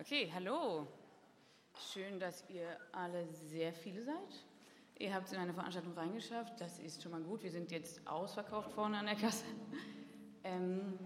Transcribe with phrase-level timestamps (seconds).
[0.00, 0.86] Okay, hallo.
[1.92, 4.44] Schön, dass ihr alle sehr viele seid.
[4.98, 6.58] Ihr habt es in eine Veranstaltung reingeschafft.
[6.58, 7.42] Das ist schon mal gut.
[7.42, 9.44] Wir sind jetzt ausverkauft vorne an der Kasse.
[10.42, 10.98] Ähm,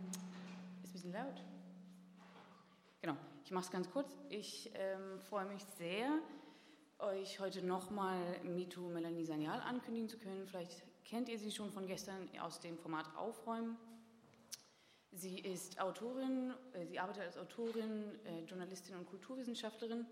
[0.85, 1.43] ist ein bisschen laut.
[3.03, 4.17] Genau, ich mache es ganz kurz.
[4.29, 6.09] Ich ähm, freue mich sehr,
[7.01, 10.47] euch heute nochmal MeToo Melanie Sanyal ankündigen zu können.
[10.47, 13.77] Vielleicht kennt ihr sie schon von gestern aus dem Format Aufräumen.
[15.17, 20.05] Sie ist Autorin, äh, sie arbeitet als Autorin, äh, Journalistin und Kulturwissenschaftlerin.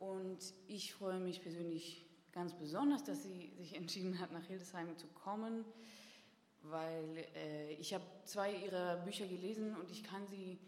[0.00, 5.06] Und ich freue mich persönlich ganz besonders, dass sie sich entschieden hat, nach Hildesheim zu
[5.08, 5.64] kommen,
[6.62, 10.58] weil äh, ich habe zwei ihrer Bücher gelesen und ich kann sie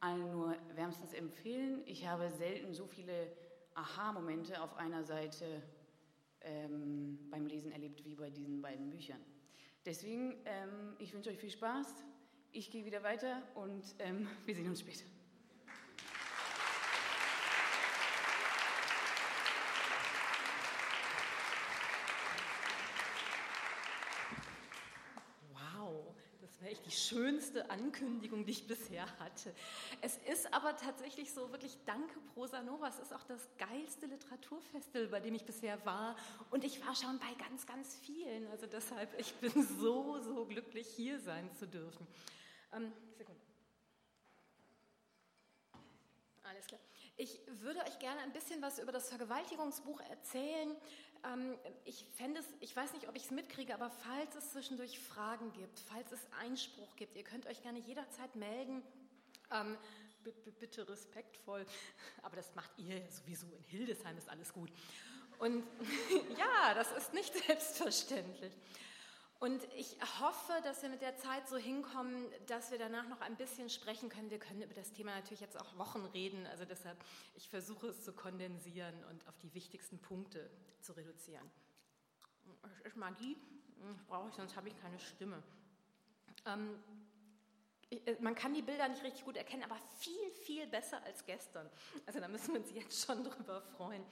[0.00, 1.82] allen nur wärmstens empfehlen.
[1.86, 3.30] Ich habe selten so viele
[3.74, 5.62] Aha-Momente auf einer Seite
[6.40, 9.20] ähm, beim Lesen erlebt wie bei diesen beiden Büchern.
[9.84, 12.04] Deswegen, ähm, ich wünsche euch viel Spaß.
[12.52, 15.04] Ich gehe wieder weiter und ähm, wir sehen uns später.
[26.40, 29.54] Das wäre echt die schönste Ankündigung, die ich bisher hatte.
[30.00, 32.88] Es ist aber tatsächlich so, wirklich danke Prosa Nova.
[32.88, 36.16] Es ist auch das geilste Literaturfestival, bei dem ich bisher war.
[36.50, 38.46] Und ich war schon bei ganz, ganz vielen.
[38.48, 42.06] Also deshalb, ich bin so, so glücklich, hier sein zu dürfen.
[42.72, 43.40] Ähm, Sekunde.
[46.44, 46.80] Alles klar.
[47.20, 50.76] Ich würde euch gerne ein bisschen was über das Vergewaltigungsbuch erzählen.
[51.24, 54.98] Ähm, ich fände es, ich weiß nicht, ob ich es mitkriege, aber falls es zwischendurch
[54.98, 58.82] Fragen gibt, falls es Einspruch gibt, ihr könnt euch gerne jederzeit melden.
[59.50, 59.76] Ähm,
[60.60, 61.64] bitte respektvoll,
[62.22, 64.70] aber das macht ihr sowieso in Hildesheim, ist alles gut.
[65.38, 65.64] Und
[66.38, 68.52] ja, das ist nicht selbstverständlich.
[69.40, 73.36] Und ich hoffe, dass wir mit der Zeit so hinkommen, dass wir danach noch ein
[73.36, 74.30] bisschen sprechen können.
[74.30, 76.44] Wir können über das Thema natürlich jetzt auch Wochen reden.
[76.46, 76.98] Also deshalb,
[77.36, 80.50] ich versuche es zu kondensieren und auf die wichtigsten Punkte
[80.80, 81.48] zu reduzieren.
[82.62, 83.36] Das ist Magie,
[84.08, 85.40] brauche ich, sonst habe ich keine Stimme.
[86.44, 86.82] Ähm,
[87.90, 91.70] äh, man kann die Bilder nicht richtig gut erkennen, aber viel, viel besser als gestern.
[92.06, 94.04] Also da müssen wir uns jetzt schon drüber freuen.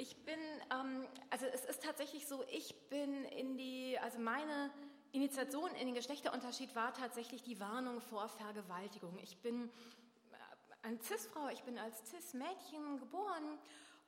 [0.00, 0.38] Ich bin,
[0.70, 4.70] ähm, also es ist tatsächlich so, ich bin in die, also meine
[5.10, 9.18] Initiation in den Geschlechterunterschied war tatsächlich die Warnung vor Vergewaltigung.
[9.18, 13.58] Ich bin äh, eine Cis-Frau, ich bin als Cis-Mädchen geboren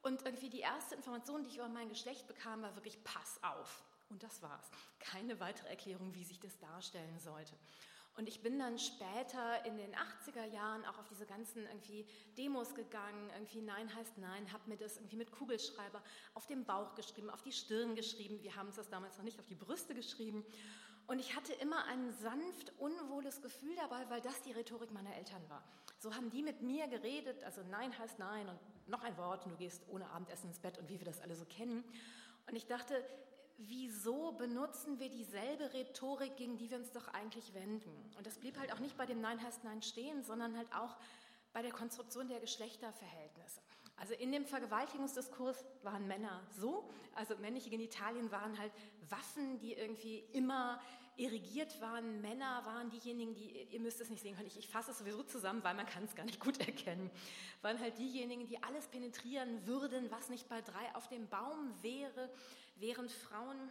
[0.02, 3.82] und irgendwie die erste Information, die ich über mein Geschlecht bekam, war wirklich Pass auf.
[4.10, 4.70] Und das war's.
[5.00, 7.56] Keine weitere Erklärung, wie sich das darstellen sollte.
[8.16, 12.06] Und ich bin dann später in den 80er Jahren auch auf diese ganzen irgendwie
[12.36, 16.02] Demos gegangen, irgendwie Nein heißt Nein, habe mir das irgendwie mit Kugelschreiber
[16.34, 18.42] auf den Bauch geschrieben, auf die Stirn geschrieben.
[18.42, 20.44] Wir haben uns das damals noch nicht auf die Brüste geschrieben.
[21.06, 25.42] Und ich hatte immer ein sanft unwohles Gefühl dabei, weil das die Rhetorik meiner Eltern
[25.48, 25.64] war.
[25.98, 29.52] So haben die mit mir geredet, also Nein heißt Nein und noch ein Wort und
[29.52, 31.84] du gehst ohne Abendessen ins Bett und wie wir das alle so kennen.
[32.46, 33.04] Und ich dachte,
[33.66, 37.90] wieso benutzen wir dieselbe Rhetorik, gegen die wir uns doch eigentlich wenden?
[38.16, 40.96] Und das blieb halt auch nicht bei dem Nein heißt Nein stehen, sondern halt auch
[41.52, 43.60] bei der Konstruktion der Geschlechterverhältnisse.
[43.96, 48.72] Also in dem Vergewaltigungsdiskurs waren Männer so, also männliche Genitalien waren halt
[49.10, 50.80] Waffen, die irgendwie immer
[51.24, 52.20] erigiert waren.
[52.20, 55.22] Männer waren diejenigen, die, ihr müsst es nicht sehen können, ich, ich fasse es sowieso
[55.22, 57.10] zusammen, weil man kann es gar nicht gut erkennen,
[57.62, 62.30] waren halt diejenigen, die alles penetrieren würden, was nicht bei drei auf dem Baum wäre,
[62.76, 63.70] während Frauen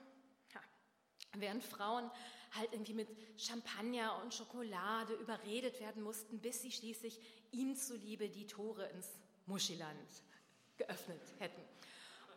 [1.38, 2.10] Während Frauen
[2.56, 7.20] halt irgendwie mit Champagner und Schokolade überredet werden mussten, bis sie schließlich
[7.52, 9.08] ihm zuliebe die Tore ins
[9.46, 10.10] Muschiland
[10.78, 11.62] geöffnet hätten.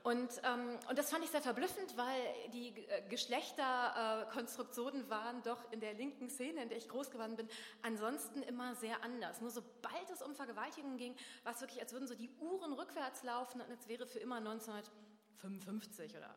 [0.03, 5.71] Und, ähm, und das fand ich sehr verblüffend, weil die äh, Geschlechterkonstruktionen äh, waren doch
[5.71, 7.49] in der linken Szene, in der ich groß geworden bin,
[7.83, 9.41] ansonsten immer sehr anders.
[9.41, 11.15] Nur sobald es um Vergewaltigung ging,
[11.45, 14.39] war es wirklich, als würden so die Uhren rückwärts laufen und es wäre für immer
[14.39, 16.35] 1955 oder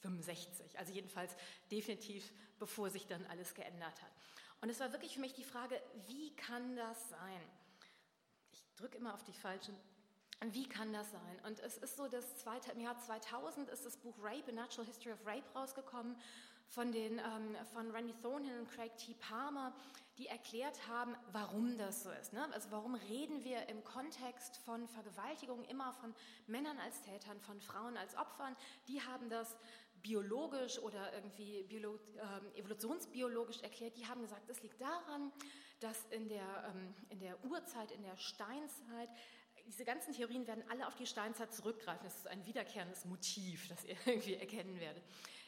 [0.00, 0.76] 65.
[0.78, 1.36] Also jedenfalls
[1.70, 4.10] definitiv, bevor sich dann alles geändert hat.
[4.60, 7.40] Und es war wirklich für mich die Frage, wie kann das sein?
[8.50, 9.76] Ich drücke immer auf die falschen.
[10.50, 11.40] Wie kann das sein?
[11.46, 12.24] Und es ist so, dass
[12.72, 16.16] im Jahr 2000 ist das Buch Rape, A Natural History of Rape rausgekommen
[16.68, 19.14] von, den, ähm, von Randy Thornhill und Craig T.
[19.14, 19.72] Palmer,
[20.18, 22.32] die erklärt haben, warum das so ist.
[22.32, 22.46] Ne?
[22.52, 26.14] Also warum reden wir im Kontext von Vergewaltigung immer von
[26.46, 28.56] Männern als Tätern, von Frauen als Opfern?
[28.88, 29.56] Die haben das
[30.02, 33.96] biologisch oder irgendwie biolo äh, evolutionsbiologisch erklärt.
[33.96, 35.32] Die haben gesagt, es liegt daran,
[35.80, 39.08] dass in der, ähm, in der Urzeit, in der Steinzeit
[39.66, 42.04] diese ganzen Theorien werden alle auf die Steinzeit zurückgreifen.
[42.04, 45.02] Das ist ein wiederkehrendes Motiv, das ihr irgendwie erkennen werdet.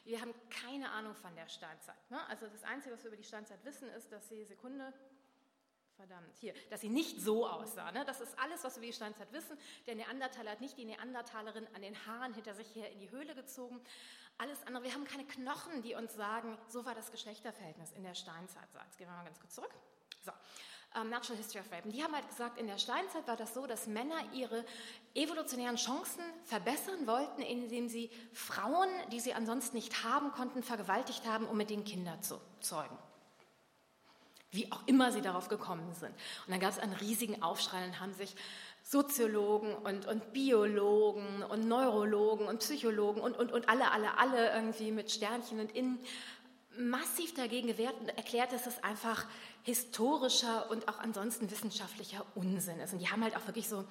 [0.05, 2.09] Wir haben keine Ahnung von der Steinzeit.
[2.09, 2.25] Ne?
[2.29, 4.93] Also das Einzige, was wir über die Steinzeit wissen, ist, dass sie Sekunde
[5.97, 7.91] verdammt, hier, dass sie nicht so aussah.
[7.91, 8.05] Ne?
[8.05, 9.57] Das ist alles, was wir über die Steinzeit wissen.
[9.85, 13.35] Der Neandertaler hat nicht die Neandertalerin an den Haaren hinter sich her in die Höhle
[13.35, 13.81] gezogen.
[14.37, 18.13] Alles andere, wir haben keine Knochen, die uns sagen, so war das Geschlechterverhältnis in der
[18.13, 18.71] Steinzeit.
[18.71, 19.73] So, jetzt gehen wir mal ganz kurz zurück.
[20.23, 20.31] So.
[20.95, 21.89] Um, Natural History of Rape.
[21.89, 24.65] Die haben halt gesagt, in der Steinzeit war das so, dass Männer ihre
[25.13, 31.45] evolutionären Chancen verbessern wollten, indem sie Frauen, die sie ansonsten nicht haben konnten, vergewaltigt haben,
[31.45, 32.97] um mit denen Kinder zu zeugen
[34.51, 36.11] wie auch immer sie darauf gekommen sind.
[36.11, 38.35] Und dann gab es einen riesigen Aufschrei und haben sich
[38.81, 44.91] Soziologen und, und Biologen und Neurologen und Psychologen und, und, und alle, alle, alle irgendwie
[44.91, 45.99] mit Sternchen und Innen
[46.77, 49.25] massiv dagegen gewehrt und erklärt, dass es einfach
[49.63, 52.93] historischer und auch ansonsten wissenschaftlicher Unsinn ist.
[52.93, 53.85] Und die haben halt auch wirklich so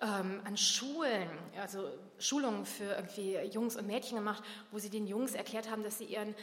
[0.00, 1.28] ähm, an Schulen,
[1.60, 1.88] also
[2.18, 6.04] Schulungen für irgendwie Jungs und Mädchen gemacht, wo sie den Jungs erklärt haben, dass sie
[6.04, 6.34] ihren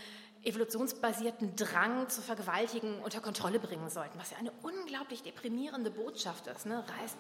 [0.44, 6.66] evolutionsbasierten Drang zu vergewaltigen unter Kontrolle bringen sollten, was ja eine unglaublich deprimierende Botschaft ist.
[6.66, 6.84] Ne?
[7.00, 7.18] Reißt,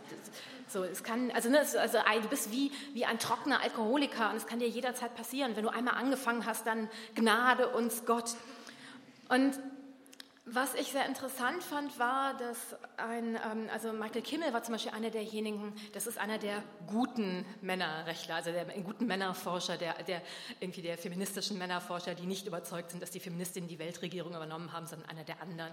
[0.67, 4.45] so, es kann, also, ne, also du bist wie, wie ein trockener Alkoholiker und es
[4.45, 5.55] kann dir jederzeit passieren.
[5.55, 8.35] Wenn du einmal angefangen hast, dann Gnade uns Gott.
[9.29, 9.59] Und
[10.45, 14.91] was ich sehr interessant fand, war, dass ein, ähm, also Michael Kimmel war zum Beispiel
[14.91, 20.21] einer derjenigen, das ist einer der guten Männerrechtler, also der guten Männerforscher, der, der
[20.59, 24.85] irgendwie der feministischen Männerforscher, die nicht überzeugt sind, dass die Feministinnen die Weltregierung übernommen haben,
[24.85, 25.71] sondern einer der anderen.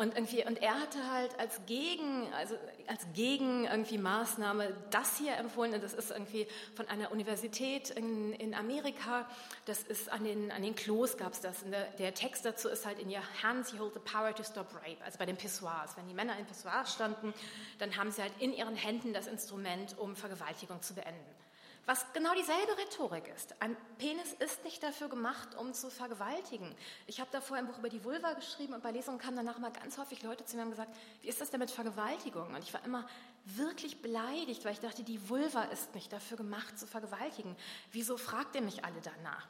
[0.00, 2.54] Und, irgendwie, und er hatte halt als Gegen, also
[2.86, 5.74] als Gegen irgendwie Maßnahme das hier empfohlen.
[5.74, 9.28] Und das ist irgendwie von einer Universität in, in Amerika.
[9.66, 11.64] Das ist an den, an den Klos gab es das.
[11.70, 14.74] Der, der, Text dazu ist halt in your hands you hold the power to stop
[14.76, 15.04] rape.
[15.04, 15.94] Also bei den Pissoirs.
[15.98, 17.34] Wenn die Männer in Pissoirs standen,
[17.78, 21.40] dann haben sie halt in ihren Händen das Instrument, um Vergewaltigung zu beenden
[21.86, 23.54] was genau dieselbe Rhetorik ist.
[23.60, 26.74] Ein Penis ist nicht dafür gemacht, um zu vergewaltigen.
[27.06, 29.72] Ich habe davor ein Buch über die Vulva geschrieben und bei Lesungen kamen danach mal
[29.72, 32.54] ganz häufig Leute zu mir und haben gesagt, wie ist das denn mit Vergewaltigung?
[32.54, 33.08] Und ich war immer
[33.44, 37.56] wirklich beleidigt, weil ich dachte, die Vulva ist nicht dafür gemacht, zu vergewaltigen.
[37.92, 39.48] Wieso fragt ihr mich alle danach?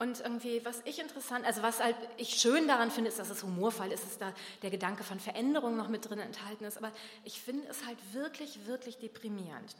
[0.00, 3.42] Und irgendwie, was ich interessant, also was halt ich schön daran finde, ist, dass es
[3.42, 4.32] humorvoll ist, dass da
[4.62, 6.78] der Gedanke von Veränderung noch mit drin enthalten ist.
[6.78, 6.90] Aber
[7.22, 9.76] ich finde es halt wirklich, wirklich deprimierend.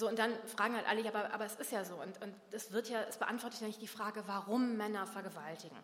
[0.00, 1.94] So, und dann fragen halt alle, aber, aber es ist ja so.
[1.94, 5.76] Und, und es wird ja, es beantwortet ja nicht die Frage, warum Männer vergewaltigen.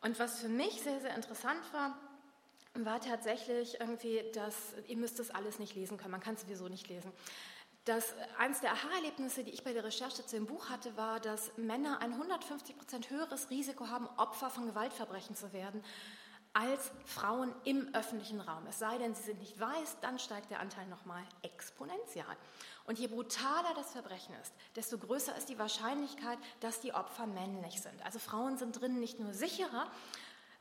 [0.00, 1.96] Und was für mich sehr, sehr interessant war,
[2.74, 4.54] war tatsächlich irgendwie, dass
[4.88, 7.12] ihr müsst das alles nicht lesen können, man kann es sowieso nicht lesen.
[7.84, 11.56] Das, eines der Aha-Erlebnisse, die ich bei der Recherche zu dem Buch hatte, war, dass
[11.56, 15.84] Männer ein 150 Prozent höheres Risiko haben, Opfer von Gewaltverbrechen zu werden,
[16.56, 18.66] als Frauen im öffentlichen Raum.
[18.66, 22.24] Es sei denn, sie sind nicht weiß, dann steigt der Anteil nochmal exponentiell.
[22.86, 27.80] Und je brutaler das Verbrechen ist, desto größer ist die Wahrscheinlichkeit, dass die Opfer männlich
[27.80, 28.04] sind.
[28.04, 29.90] Also Frauen sind drinnen nicht nur sicherer,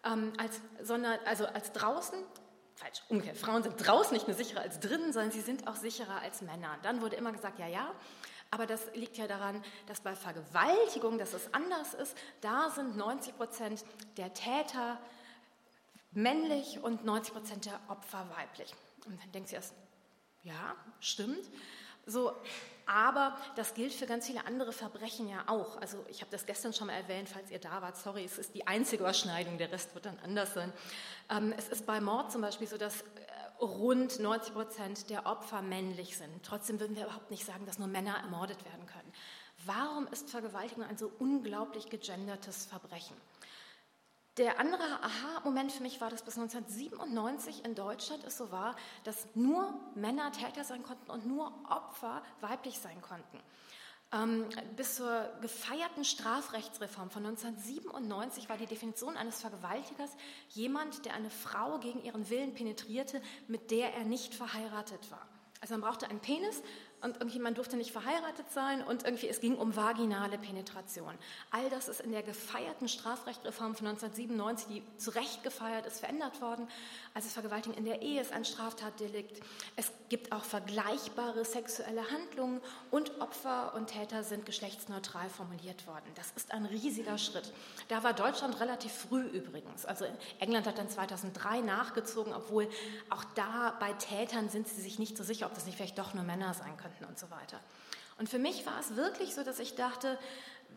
[0.03, 2.17] ähm, als, sondern also als draußen,
[2.75, 6.21] falsch, umgekehrt, Frauen sind draußen nicht nur sicherer als drinnen, sondern sie sind auch sicherer
[6.21, 6.77] als Männer.
[6.81, 7.93] Dann wurde immer gesagt, ja, ja,
[8.51, 13.37] aber das liegt ja daran, dass bei Vergewaltigung, dass es anders ist, da sind 90
[13.37, 13.85] Prozent
[14.17, 14.99] der Täter
[16.11, 18.73] männlich und 90 Prozent der Opfer weiblich.
[19.05, 19.73] Und dann denkt sie erst,
[20.43, 21.49] ja, stimmt.
[22.05, 22.33] So,
[22.85, 25.81] aber das gilt für ganz viele andere Verbrechen ja auch.
[25.81, 27.97] Also ich habe das gestern schon mal erwähnt, falls ihr da wart.
[27.97, 30.71] Sorry, es ist die einzige Überschneidung, der Rest wird dann anders sein.
[31.29, 33.05] Ähm, es ist bei Mord zum Beispiel so, dass äh,
[33.59, 36.43] rund 90 Prozent der Opfer männlich sind.
[36.43, 39.11] Trotzdem würden wir überhaupt nicht sagen, dass nur Männer ermordet werden können.
[39.65, 43.15] Warum ist Vergewaltigung ein so unglaublich gegendertes Verbrechen?
[44.37, 48.75] Der andere Aha-Moment für mich war, dass bis 1997 in Deutschland es so war,
[49.05, 53.39] dass nur Männer Täter sein konnten und nur Opfer weiblich sein konnten.
[54.11, 60.11] Ähm, bis zur gefeierten Strafrechtsreform von 1997 war die Definition eines Vergewaltigers
[60.49, 65.25] jemand, der eine Frau gegen ihren Willen penetrierte, mit der er nicht verheiratet war.
[65.61, 66.61] Also man brauchte einen Penis
[67.01, 71.13] und irgendwie man durfte nicht verheiratet sein und irgendwie es ging um vaginale Penetration.
[71.51, 76.41] All das ist in der gefeierten Strafrechtreform von 1997, die zu Recht gefeiert ist, verändert
[76.41, 76.67] worden.
[77.13, 79.41] Also Vergewaltigung in der Ehe ist ein Straftatdelikt.
[79.75, 82.61] Es gibt auch vergleichbare sexuelle Handlungen
[82.91, 86.05] und Opfer und Täter sind geschlechtsneutral formuliert worden.
[86.15, 87.53] Das ist ein riesiger Schritt.
[87.87, 89.85] Da war Deutschland relativ früh übrigens.
[89.85, 90.05] Also
[90.39, 92.67] England hat dann 2003 nachgezogen, obwohl
[93.09, 96.13] auch da bei Tätern sind sie sich nicht so sicher, ob das nicht vielleicht doch
[96.13, 97.59] nur Männer sein könnten und so weiter.
[98.17, 100.17] Und für mich war es wirklich so, dass ich dachte,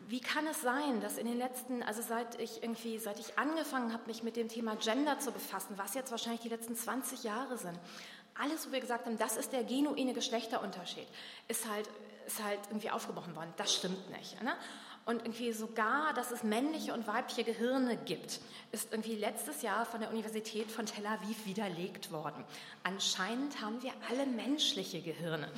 [0.08, 3.92] wie kann es sein, dass in den letzten, also seit ich irgendwie, seit ich angefangen
[3.92, 7.58] habe, mich mit dem Thema Gender zu befassen, was jetzt wahrscheinlich die letzten 20 Jahre
[7.58, 7.78] sind,
[8.34, 11.06] alles, wo wir gesagt haben, das ist der genuine Geschlechterunterschied,
[11.48, 11.88] ist halt,
[12.26, 13.52] ist halt irgendwie aufgebrochen worden.
[13.56, 14.42] Das stimmt nicht.
[14.42, 14.54] Ne?
[15.08, 18.40] und irgendwie sogar, dass es männliche und weibliche Gehirne gibt,
[18.72, 22.44] ist irgendwie letztes Jahr von der Universität von Tel Aviv widerlegt worden.
[22.82, 25.50] Anscheinend haben wir alle menschliche Gehirne.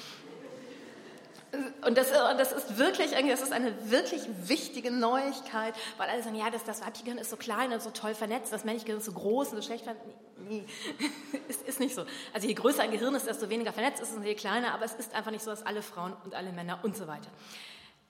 [1.84, 6.50] Und das, das, ist wirklich, das ist eine wirklich wichtige Neuigkeit, weil alle sagen, ja,
[6.50, 9.06] das, das weibliche Gehirn ist so klein und so toll vernetzt, das männliche Gehirn ist
[9.06, 10.06] so groß und so schlecht vernetzt.
[10.38, 10.64] Nee,
[11.48, 12.04] es ist nicht so.
[12.32, 14.84] Also je größer ein Gehirn ist, desto weniger vernetzt ist es und je kleiner, aber
[14.84, 17.30] es ist einfach nicht so, dass alle Frauen und alle Männer und so weiter.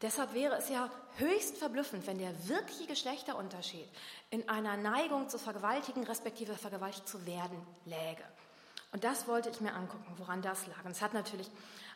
[0.02, 3.86] Deshalb wäre es ja höchst verblüffend, wenn der wirkliche Geschlechterunterschied
[4.30, 8.22] in einer Neigung zu vergewaltigen, respektive vergewaltigt zu werden, läge.
[8.92, 10.84] Und das wollte ich mir angucken, woran das lag.
[10.84, 11.50] Und es hat natürlich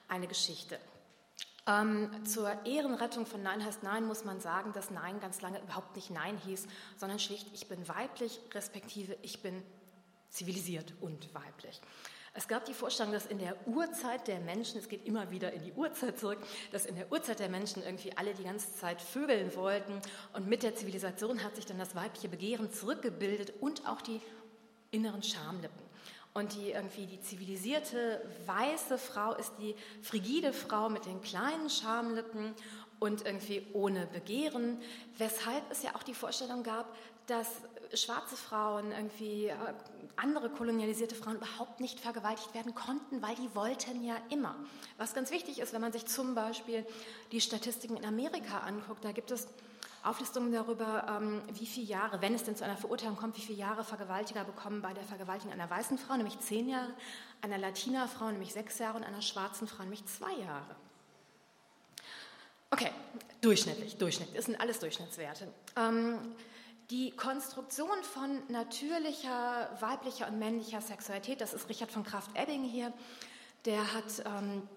[0.08, 0.78] eine Geschichte.
[1.66, 5.97] Ähm, zur Ehrenrettung von Nein heißt Nein muss man sagen, dass Nein ganz lange überhaupt
[5.97, 6.66] nicht Nein hieß,
[6.97, 9.62] sondern schlicht, ich bin weiblich, respektive ich bin
[10.28, 11.80] zivilisiert und weiblich.
[12.37, 15.62] Es gab die Vorstellung, dass in der Urzeit der Menschen, es geht immer wieder in
[15.62, 16.38] die Urzeit zurück,
[16.73, 20.02] dass in der Urzeit der Menschen irgendwie alle die ganze Zeit vögeln wollten
[20.33, 24.21] und mit der Zivilisation hat sich dann das weibliche Begehren zurückgebildet und auch die
[24.90, 25.83] inneren Schamlippen.
[26.36, 32.54] Und die irgendwie die zivilisierte weiße Frau ist die frigide Frau mit den kleinen Schamlippen
[32.98, 34.80] und irgendwie ohne Begehren,
[35.16, 36.92] weshalb es ja auch die Vorstellung gab,
[37.28, 37.48] dass
[37.96, 39.54] schwarze Frauen, irgendwie äh,
[40.16, 44.56] andere kolonialisierte Frauen überhaupt nicht vergewaltigt werden konnten, weil die wollten ja immer.
[44.98, 46.84] Was ganz wichtig ist, wenn man sich zum Beispiel
[47.32, 49.46] die Statistiken in Amerika anguckt, da gibt es
[50.04, 53.58] Auflistungen darüber, ähm, wie viele Jahre, wenn es denn zu einer Verurteilung kommt, wie viele
[53.58, 56.92] Jahre Vergewaltiger bekommen bei der Vergewaltigung einer weißen Frau, nämlich zehn Jahre,
[57.40, 60.76] einer Latina-Frau nämlich sechs Jahre und einer schwarzen Frau nämlich zwei Jahre.
[62.70, 62.90] Okay,
[63.40, 65.49] durchschnittlich, durchschnittlich, das sind alles Durchschnittswerte.
[65.76, 66.34] Ähm,
[66.90, 72.92] die Konstruktion von natürlicher weiblicher und männlicher Sexualität, das ist Richard von Kraft-Ebbing hier,
[73.64, 74.68] der hat ähm,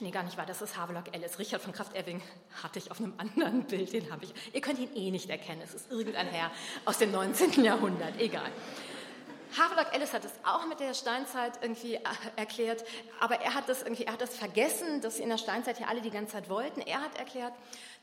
[0.00, 1.38] Nee, gar nicht wahr, das ist Havelock Ellis.
[1.38, 2.22] Richard von Kraft-Ewing
[2.62, 4.32] hatte ich auf einem anderen Bild, den habe ich.
[4.54, 6.50] Ihr könnt ihn eh nicht erkennen, es ist irgendein Herr
[6.86, 7.62] aus dem 19.
[7.62, 8.50] Jahrhundert, egal.
[9.58, 12.00] Havelock Ellis hat es auch mit der Steinzeit irgendwie äh,
[12.36, 12.84] erklärt,
[13.20, 16.00] aber er hat das irgendwie, er hat das vergessen, dass in der Steinzeit ja alle
[16.00, 16.80] die ganze Zeit wollten.
[16.80, 17.52] Er hat erklärt,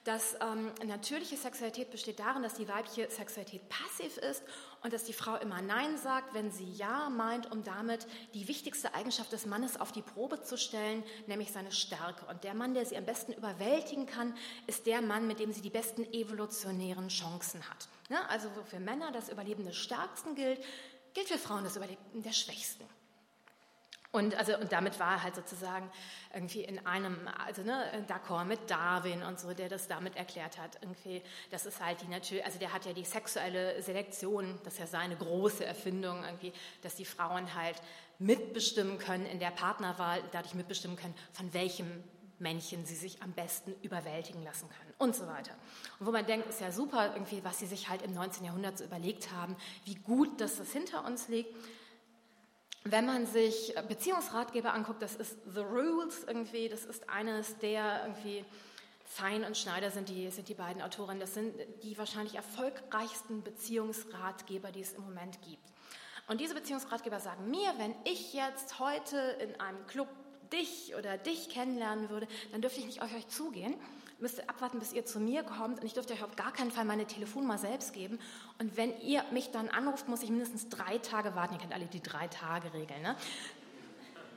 [0.04, 4.44] dass ähm, natürliche Sexualität besteht darin, dass die weibliche Sexualität passiv ist
[4.84, 8.94] und dass die Frau immer Nein sagt, wenn sie Ja meint, um damit die wichtigste
[8.94, 12.26] Eigenschaft des Mannes auf die Probe zu stellen, nämlich seine Stärke.
[12.26, 14.36] Und der Mann, der sie am besten überwältigen kann,
[14.68, 17.88] ist der Mann, mit dem sie die besten evolutionären Chancen hat.
[18.10, 18.18] Ne?
[18.30, 20.64] Also wo für Männer das Überleben des Stärksten gilt,
[21.14, 22.86] gilt für Frauen das Überleben der Schwächsten.
[24.12, 25.90] Und, also, und damit war er halt sozusagen
[26.34, 30.80] irgendwie in einem, also ne, d'accord mit Darwin und so, der das damit erklärt hat.
[30.82, 34.80] Irgendwie, das ist halt die Natur, also der hat ja die sexuelle Selektion, das ist
[34.80, 37.80] ja seine große Erfindung, irgendwie, dass die Frauen halt
[38.18, 42.04] mitbestimmen können in der Partnerwahl, dadurch mitbestimmen können, von welchem
[42.40, 45.52] Männchen sie sich am besten überwältigen lassen können und so weiter.
[46.00, 48.44] Und wo man denkt, ist ja super, irgendwie, was sie sich halt im 19.
[48.44, 51.54] Jahrhundert so überlegt haben, wie gut, dass das hinter uns liegt.
[52.84, 58.46] Wenn man sich Beziehungsratgeber anguckt, das ist The Rules irgendwie, das ist eines der irgendwie,
[59.12, 64.72] Fein und Schneider sind die, sind die beiden Autoren, das sind die wahrscheinlich erfolgreichsten Beziehungsratgeber,
[64.72, 65.64] die es im Moment gibt.
[66.28, 70.08] Und diese Beziehungsratgeber sagen mir, wenn ich jetzt heute in einem Club
[70.54, 73.74] dich oder dich kennenlernen würde, dann dürfte ich nicht auf euch zugehen,
[74.20, 76.86] müsste abwarten, bis ihr zu mir kommt und ich dürfte euch auf gar keinen Fall
[76.86, 78.20] meine Telefonnummer selbst geben.
[78.60, 81.54] Und wenn ihr mich dann anruft, muss ich mindestens drei Tage warten.
[81.54, 83.00] Ihr kennt alle die Drei-Tage-Regel.
[83.00, 83.16] Ne?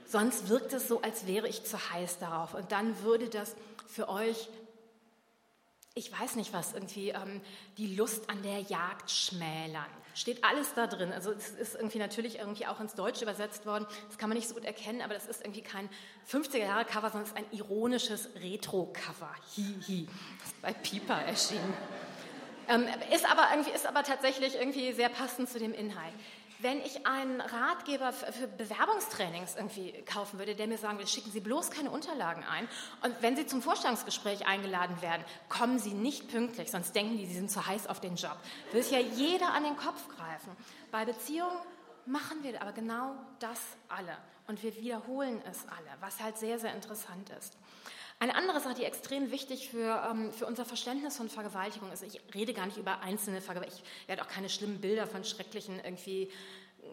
[0.06, 2.54] Sonst wirkt es so, als wäre ich zu heiß darauf.
[2.54, 4.48] Und dann würde das für euch,
[5.94, 7.40] ich weiß nicht was, irgendwie ähm,
[7.78, 9.90] die Lust an der Jagd schmälern.
[10.14, 11.12] Steht alles da drin.
[11.12, 13.86] Also es ist irgendwie natürlich irgendwie auch ins Deutsche übersetzt worden.
[14.08, 15.88] Das kann man nicht so gut erkennen, aber das ist irgendwie kein
[16.30, 19.34] 50er-Jahre-Cover, sondern es ist ein ironisches Retro-Cover.
[19.54, 20.06] Hihi.
[20.38, 21.74] Das ist bei Piper erschienen.
[22.68, 26.14] Ähm, ist, aber irgendwie, ist aber tatsächlich irgendwie sehr passend zu dem Inhalt.
[26.62, 31.40] Wenn ich einen Ratgeber für Bewerbungstrainings irgendwie kaufen würde, der mir sagen würde, schicken Sie
[31.40, 32.68] bloß keine Unterlagen ein
[33.02, 37.34] und wenn Sie zum Vorstellungsgespräch eingeladen werden, kommen Sie nicht pünktlich, sonst denken die, Sie
[37.34, 38.36] sind zu heiß auf den Job.
[38.70, 40.56] Will ja jeder an den Kopf greifen.
[40.92, 41.58] Bei Beziehungen
[42.06, 44.16] machen wir aber genau das alle
[44.46, 47.56] und wir wiederholen es alle, was halt sehr, sehr interessant ist.
[48.22, 52.20] Eine andere Sache, die extrem wichtig für, ähm, für unser Verständnis von Vergewaltigung ist, ich
[52.32, 56.30] rede gar nicht über einzelne Vergewaltigungen, ich werde auch keine schlimmen Bilder von schrecklichen irgendwie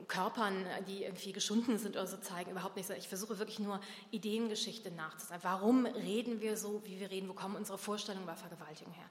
[0.07, 2.89] Körpern, die irgendwie geschunden sind oder so zeigen, überhaupt nicht.
[2.91, 3.79] Ich versuche wirklich nur
[4.11, 5.43] Ideengeschichte nachzusagen.
[5.43, 7.29] Warum reden wir so, wie wir reden?
[7.29, 9.05] Wo kommen unsere Vorstellungen über Vergewaltigung her?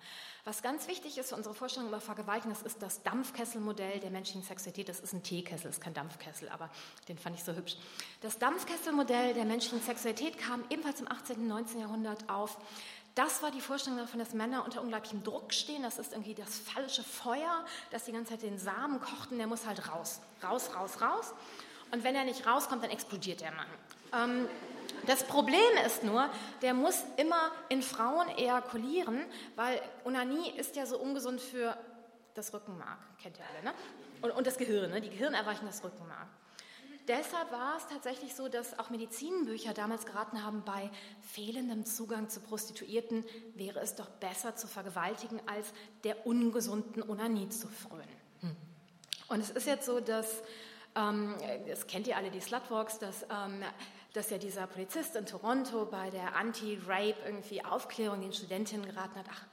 [0.45, 4.43] Was ganz wichtig ist für unsere Vorstellung über Vergewaltigung, das ist das Dampfkesselmodell der menschlichen
[4.43, 4.89] Sexualität.
[4.89, 6.71] Das ist ein Teekessel, ist kein Dampfkessel, aber
[7.09, 7.77] den fand ich so hübsch.
[8.23, 11.37] Das Dampfkesselmodell der menschlichen Sexualität kam ebenfalls im 18.
[11.37, 11.81] und 19.
[11.81, 12.57] Jahrhundert auf.
[13.19, 15.83] Das war die Vorstellung davon, dass Männer unter unglaublichem Druck stehen.
[15.83, 19.49] Das ist irgendwie das falsche Feuer, das die ganze Zeit den Samen kocht und der
[19.49, 20.21] muss halt raus.
[20.41, 21.35] Raus, raus, raus.
[21.91, 23.67] Und wenn er nicht rauskommt, dann explodiert der Mann.
[24.13, 24.49] Ähm,
[25.07, 26.29] das Problem ist nur,
[26.63, 29.25] der muss immer in Frauen ejakulieren,
[29.57, 31.77] weil Onanie ist ja so ungesund für
[32.35, 33.75] das Rückenmark, kennt ihr alle, ne?
[34.23, 35.01] Und, und das Gehirn, ne?
[35.01, 36.29] die Gehirnerweichung das Rückenmark.
[37.09, 40.91] Deshalb war es tatsächlich so, dass auch Medizinbücher damals geraten haben, bei
[41.33, 43.25] fehlendem Zugang zu Prostituierten
[43.55, 45.73] wäre es doch besser zu vergewaltigen, als
[46.05, 48.19] der ungesunden Onanie zu frönen.
[49.29, 50.43] Und es ist jetzt so, dass,
[50.95, 51.35] ähm,
[51.67, 53.63] das kennt ihr alle, die Slutwalks, dass, ähm,
[54.15, 59.27] dass ja dieser Polizist in Toronto bei der Anti-Rape irgendwie Aufklärung den Studentinnen geraten hat,
[59.31, 59.47] ach,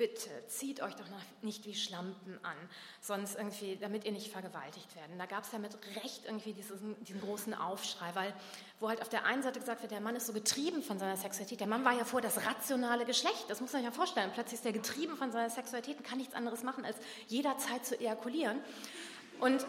[0.00, 1.04] bitte zieht euch doch
[1.42, 2.56] nicht wie Schlampen an,
[3.02, 5.18] sonst irgendwie, damit ihr nicht vergewaltigt werden.
[5.18, 8.32] Da gab es ja mit Recht irgendwie diesen, diesen, großen Aufschrei, weil
[8.78, 11.18] wo halt auf der einen Seite gesagt wird, der Mann ist so getrieben von seiner
[11.18, 11.60] Sexualität.
[11.60, 14.30] Der Mann war ja vor das rationale Geschlecht, das muss man sich ja vorstellen.
[14.32, 16.96] Plötzlich ist er getrieben von seiner Sexualität und kann nichts anderes machen, als
[17.28, 18.58] jederzeit zu ejakulieren.
[19.38, 19.66] Und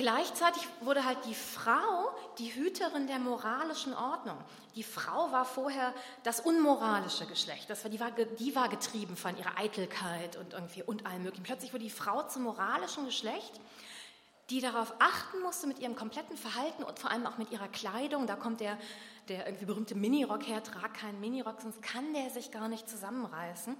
[0.00, 4.38] Gleichzeitig wurde halt die Frau die Hüterin der moralischen Ordnung.
[4.74, 5.92] Die Frau war vorher
[6.22, 7.68] das unmoralische Geschlecht.
[7.68, 11.44] Das war, die, war, die war getrieben von ihrer Eitelkeit und, irgendwie, und allem Möglichen.
[11.44, 13.60] Plötzlich wurde die Frau zum moralischen Geschlecht,
[14.48, 18.26] die darauf achten musste mit ihrem kompletten Verhalten und vor allem auch mit ihrer Kleidung.
[18.26, 18.78] Da kommt der,
[19.28, 23.76] der irgendwie berühmte Minirock her, trag keinen Minirock, sonst kann der sich gar nicht zusammenreißen.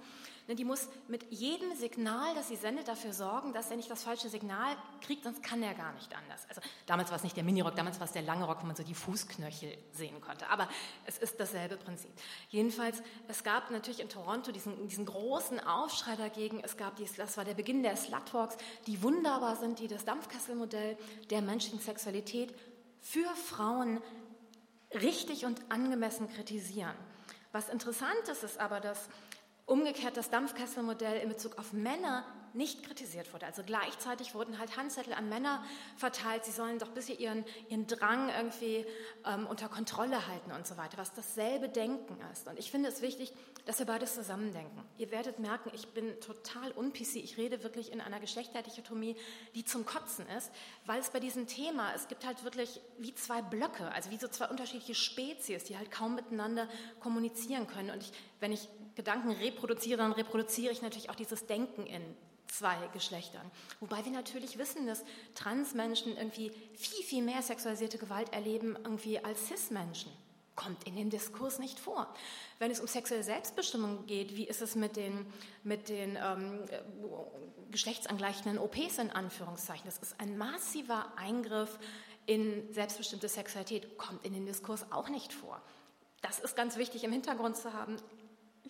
[0.47, 4.27] Die muss mit jedem Signal, das sie sendet, dafür sorgen, dass er nicht das falsche
[4.27, 6.45] Signal kriegt, sonst kann er gar nicht anders.
[6.49, 8.75] Also damals war es nicht der Minirock, damals war es der lange Rock, wo man
[8.75, 10.47] so die Fußknöchel sehen konnte.
[10.49, 10.67] Aber
[11.05, 12.11] es ist dasselbe Prinzip.
[12.49, 16.59] Jedenfalls, es gab natürlich in Toronto diesen, diesen großen Aufschrei dagegen.
[16.63, 18.57] Es gab, dies, das war der Beginn der Slutwalks,
[18.87, 20.97] die wunderbar sind, die das Dampfkesselmodell
[21.29, 22.53] der menschlichen Sexualität
[22.99, 24.01] für Frauen
[24.93, 26.95] richtig und angemessen kritisieren.
[27.51, 29.09] Was interessant ist, ist aber, dass
[29.71, 33.45] umgekehrt das Dampfkesselmodell in Bezug auf Männer nicht kritisiert wurde.
[33.45, 35.63] Also gleichzeitig wurden halt Handzettel an Männer
[35.95, 38.85] verteilt, sie sollen doch bisher ihren, ihren Drang irgendwie
[39.25, 42.47] ähm, unter Kontrolle halten und so weiter, was dasselbe Denken ist.
[42.47, 43.31] Und ich finde es wichtig,
[43.65, 44.83] dass wir beides zusammendenken.
[44.97, 47.15] Ihr werdet merken, ich bin total un-PC.
[47.17, 49.15] Ich rede wirklich in einer Geschlechterdichotomie,
[49.55, 50.51] die zum Kotzen ist,
[50.85, 54.27] weil es bei diesem Thema, es gibt halt wirklich wie zwei Blöcke, also wie so
[54.27, 56.67] zwei unterschiedliche Spezies, die halt kaum miteinander
[56.99, 57.91] kommunizieren können.
[57.91, 62.01] Und ich, wenn ich Gedanken reproduziere, dann reproduziere ich natürlich auch dieses Denken in
[62.51, 63.49] zwei Geschlechtern.
[63.79, 65.03] Wobei wir natürlich wissen, dass
[65.35, 70.11] Transmenschen irgendwie viel, viel mehr sexualisierte Gewalt erleben irgendwie als Cis-Menschen.
[70.55, 72.13] Kommt in dem Diskurs nicht vor.
[72.59, 75.25] Wenn es um sexuelle Selbstbestimmung geht, wie ist es mit den,
[75.63, 76.59] mit den ähm,
[77.71, 79.85] geschlechtsangleichenden OPs in Anführungszeichen?
[79.85, 81.79] Das ist ein massiver Eingriff
[82.25, 85.61] in selbstbestimmte Sexualität, kommt in den Diskurs auch nicht vor.
[86.21, 87.95] Das ist ganz wichtig im Hintergrund zu haben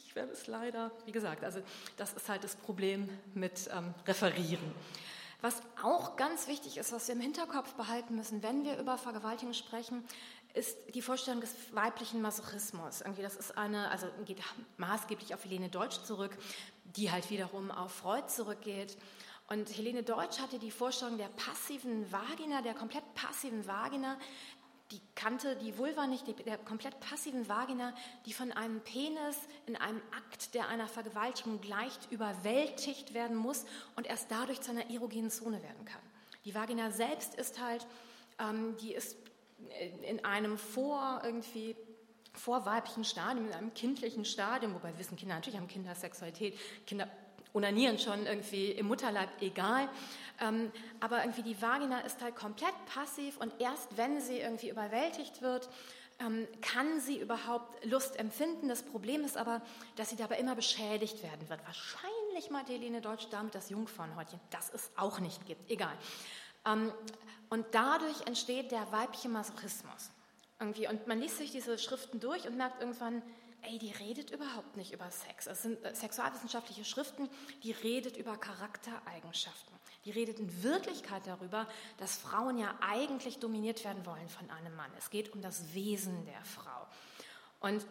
[0.06, 1.62] ich werde es leider, wie gesagt, also
[1.98, 4.74] das ist halt das Problem mit ähm, Referieren.
[5.42, 9.54] Was auch ganz wichtig ist, was wir im Hinterkopf behalten müssen, wenn wir über Vergewaltigung
[9.54, 10.04] sprechen,
[10.54, 13.02] ist die Vorstellung des weiblichen Masochismus.
[13.02, 14.38] Irgendwie, das ist eine, also geht
[14.78, 16.38] maßgeblich auf Helene Deutsch zurück,
[16.84, 18.98] die halt wiederum auf Freud zurückgeht.
[19.48, 24.18] Und Helene Deutsch hatte die Vorstellung der passiven Vagina, der komplett passiven Vagina,
[24.92, 27.94] die kannte die Vulva nicht, die, der komplett passiven Vagina,
[28.26, 34.08] die von einem Penis in einem Akt, der einer Vergewaltigung gleicht, überwältigt werden muss und
[34.08, 36.02] erst dadurch zu einer erogenen Zone werden kann.
[36.46, 37.86] Die Vagina selbst ist halt,
[38.40, 39.16] ähm, die ist
[40.08, 41.76] in einem vor irgendwie
[42.34, 47.08] vorweiblichen Stadium, in einem kindlichen Stadium, wobei wissen Kinder natürlich haben Kinder Sexualität, Kinder
[47.54, 49.90] onanieren schon irgendwie im Mutterleib, egal.
[50.40, 55.42] Ähm, aber irgendwie die Vagina ist halt komplett passiv und erst wenn sie irgendwie überwältigt
[55.42, 55.70] wird,
[56.20, 58.68] ähm, kann sie überhaupt Lust empfinden.
[58.68, 59.62] Das Problem ist aber,
[59.96, 61.60] dass sie dabei immer beschädigt werden wird.
[61.66, 62.64] Wahrscheinlich mal
[63.02, 65.70] Deutsch damit das Jungfrauenhäutchen, das es auch nicht gibt.
[65.70, 65.96] Egal.
[66.66, 66.92] Ähm,
[67.50, 70.12] und dadurch entsteht der weibliche Masochismus.
[70.60, 70.88] Irgendwie.
[70.88, 73.24] Und man liest sich diese Schriften durch und merkt irgendwann,
[73.64, 75.48] ey, die redet überhaupt nicht über Sex.
[75.48, 77.30] Es sind äh, sexualwissenschaftliche Schriften,
[77.64, 79.76] die redet über Charaktereigenschaften.
[80.06, 84.92] Die redet in Wirklichkeit darüber, dass Frauen ja eigentlich dominiert werden wollen von einem Mann.
[84.98, 86.88] Es geht um das Wesen der Frau.
[87.60, 87.86] Und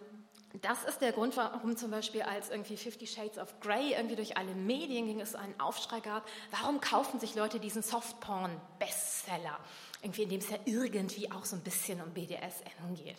[0.62, 4.36] das ist der Grund, warum zum Beispiel als irgendwie Fifty Shades of Grey irgendwie durch
[4.36, 6.26] alle Medien ging, es einen Aufschrei gab.
[6.50, 9.60] Warum kaufen sich Leute diesen Softporn-Bestseller?
[10.02, 13.18] Irgendwie, in dem es ja irgendwie auch so ein bisschen um BDSM geht.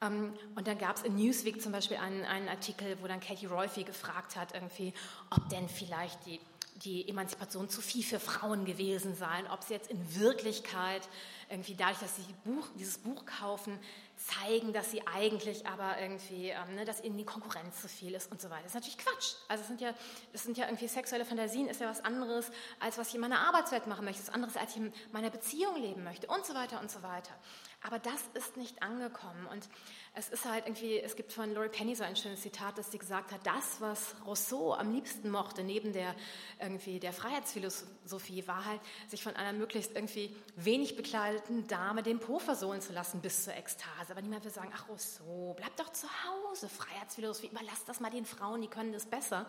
[0.00, 3.46] Ähm, und dann gab es in Newsweek zum Beispiel einen, einen, Artikel, wo dann Katie
[3.46, 4.92] Rolfe gefragt hat, irgendwie,
[5.30, 6.40] ob denn vielleicht die
[6.84, 11.08] die Emanzipation zu viel für Frauen gewesen sein, ob sie jetzt in Wirklichkeit
[11.50, 13.78] irgendwie dadurch, dass sie Buch, dieses Buch kaufen,
[14.16, 18.30] zeigen, dass sie eigentlich aber irgendwie, ähm, ne, dass ihnen die Konkurrenz zu viel ist
[18.30, 18.62] und so weiter.
[18.62, 19.34] Das ist natürlich Quatsch.
[19.48, 19.94] Also es sind ja,
[20.32, 23.40] das sind ja irgendwie sexuelle Fantasien, ist ja was anderes, als was ich in meiner
[23.40, 26.80] Arbeitswelt machen möchte, was anderes, als ich in meiner Beziehung leben möchte und so weiter
[26.80, 27.32] und so weiter.
[27.80, 29.68] Aber das ist nicht angekommen und
[30.14, 32.98] es ist halt irgendwie, es gibt von Laurie Penny so ein schönes Zitat, dass sie
[32.98, 36.12] gesagt hat, das, was Rousseau am liebsten mochte, neben der
[36.60, 42.40] irgendwie der Freiheitsphilosophie, war halt, sich von einer möglichst irgendwie wenig bekleideten Dame den Po
[42.40, 44.10] versohlen zu lassen bis zur Ekstase.
[44.10, 48.26] Aber niemand will sagen, ach Rousseau, bleib doch zu Hause, Freiheitsphilosophie, überlass das mal den
[48.26, 49.48] Frauen, die können das besser.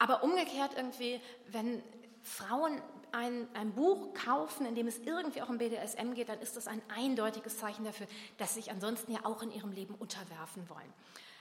[0.00, 1.84] Aber umgekehrt irgendwie, wenn
[2.22, 6.56] Frauen ein, ein Buch kaufen, in dem es irgendwie auch um BDSM geht, dann ist
[6.56, 8.06] das ein eindeutiges Zeichen dafür,
[8.38, 10.92] dass sie sich ansonsten ja auch in ihrem Leben unterwerfen wollen.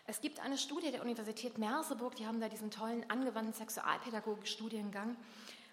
[0.05, 5.17] Es gibt eine Studie der Universität Merseburg, die haben da diesen tollen angewandten Sexualpädagogik-Studiengang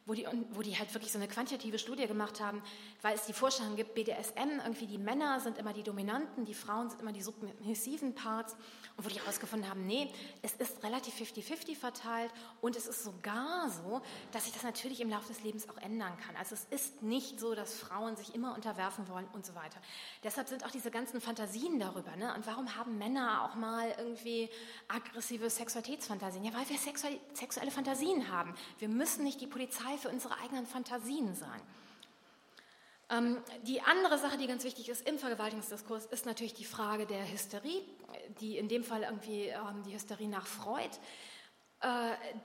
[0.07, 2.63] wo die, wo die halt wirklich so eine quantitative Studie gemacht haben,
[3.03, 6.91] weil es die Vorstellung gibt, BDSM, irgendwie die Männer sind immer die Dominanten, die Frauen
[6.91, 8.57] sind immer die submissiven Parts
[8.97, 10.09] und wo die herausgefunden haben, nee,
[10.43, 12.31] es ist relativ 50-50 verteilt
[12.61, 16.17] und es ist sogar so, dass sich das natürlich im Laufe des Lebens auch ändern
[16.19, 16.37] kann.
[16.37, 19.81] Also es ist nicht so, dass Frauen sich immer unterwerfen wollen und so weiter.
[20.23, 22.15] Deshalb sind auch diese ganzen Fantasien darüber.
[22.15, 22.33] Ne?
[22.35, 24.49] Und warum haben Männer auch mal irgendwie
[24.87, 26.45] aggressive Sexualitätsfantasien?
[26.45, 28.55] Ja, weil wir sexuelle Fantasien haben.
[28.79, 31.61] Wir müssen nicht die Polizei für unsere eigenen Fantasien sein.
[33.15, 37.31] Ähm, die andere Sache, die ganz wichtig ist im Vergewaltigungsdiskurs, ist natürlich die Frage der
[37.31, 37.83] Hysterie,
[38.41, 40.91] die in dem Fall irgendwie ähm, die Hysterie nach Freud,
[41.81, 41.87] äh,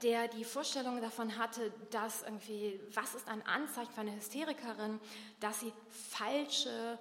[0.04, 5.00] der die Vorstellung davon hatte, dass irgendwie, was ist ein Anzeichen für eine Hysterikerin,
[5.40, 7.00] dass sie falsche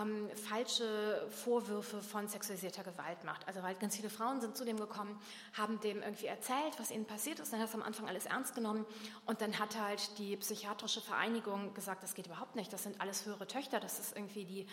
[0.00, 3.46] ähm, falsche Vorwürfe von sexualisierter Gewalt macht.
[3.46, 5.18] Also weil ganz viele Frauen sind zu dem gekommen,
[5.54, 8.54] haben dem irgendwie erzählt, was ihnen passiert ist, dann hat es am Anfang alles ernst
[8.54, 8.86] genommen
[9.26, 13.26] und dann hat halt die psychiatrische Vereinigung gesagt, das geht überhaupt nicht, das sind alles
[13.26, 14.66] höhere Töchter, das ist irgendwie die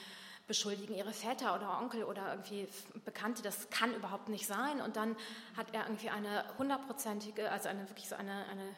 [0.50, 2.68] beschuldigen ihre Väter oder Onkel oder irgendwie
[3.06, 4.82] Bekannte, das kann überhaupt nicht sein.
[4.82, 5.16] Und dann
[5.56, 8.76] hat er irgendwie eine hundertprozentige, also eine wirklich so eine, eine,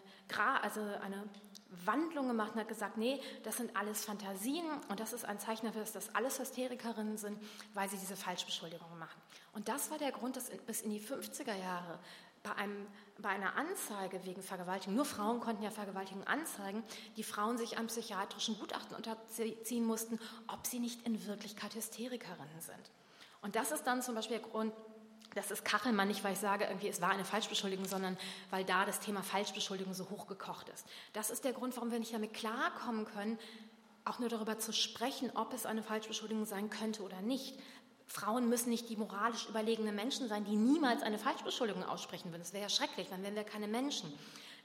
[0.62, 1.24] also eine
[1.86, 5.66] Wandlung gemacht und hat gesagt, nee, das sind alles Fantasien und das ist ein Zeichen
[5.66, 7.42] dafür, dass das alles Hysterikerinnen sind,
[7.74, 9.20] weil sie diese Falschbeschuldigungen machen.
[9.54, 12.00] Und das war der Grund, dass bis in die 50er Jahre
[12.44, 12.88] bei, einem,
[13.20, 16.84] bei einer Anzeige wegen Vergewaltigung, nur Frauen konnten ja Vergewaltigung anzeigen,
[17.18, 22.92] die Frauen sich einem psychiatrischen Gutachten unterziehen mussten, ob sie nicht in Wirklichkeit Hysterikerinnen sind.
[23.42, 24.74] Und das ist dann zum Beispiel der Grund,
[25.34, 28.18] das ist Kachelmann nicht, weil ich sage, irgendwie, es war eine Falschbeschuldigung, sondern
[28.50, 30.86] weil da das Thema Falschbeschuldigung so hochgekocht ist.
[31.14, 33.40] Das ist der Grund, warum wir nicht damit klarkommen können,
[34.04, 37.58] auch nur darüber zu sprechen, ob es eine Falschbeschuldigung sein könnte oder nicht.
[38.08, 42.42] Frauen müssen nicht die moralisch überlegenen Menschen sein, die niemals eine Falschbeschuldigung aussprechen würden.
[42.42, 44.12] Das wäre ja schrecklich, dann wären wir keine Menschen.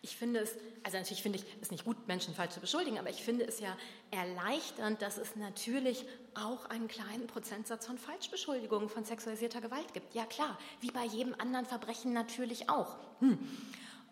[0.02, 3.10] Ich finde es, also natürlich finde ich es nicht gut, Menschen falsch zu beschuldigen, aber
[3.10, 3.76] ich finde es ja
[4.10, 6.04] erleichternd, dass es natürlich
[6.34, 10.14] auch einen kleinen Prozentsatz von Falschbeschuldigungen von sexualisierter Gewalt gibt.
[10.14, 12.96] Ja klar, wie bei jedem anderen Verbrechen natürlich auch.
[13.20, 13.38] Hm.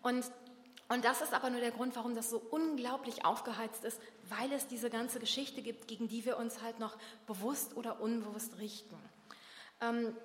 [0.01, 0.25] Und
[0.87, 4.67] und das ist aber nur der Grund, warum das so unglaublich aufgeheizt ist, weil es
[4.67, 6.95] diese ganze Geschichte gibt, gegen die wir uns halt noch
[7.25, 8.95] bewusst oder unbewusst richten.
[9.81, 10.15] Ähm,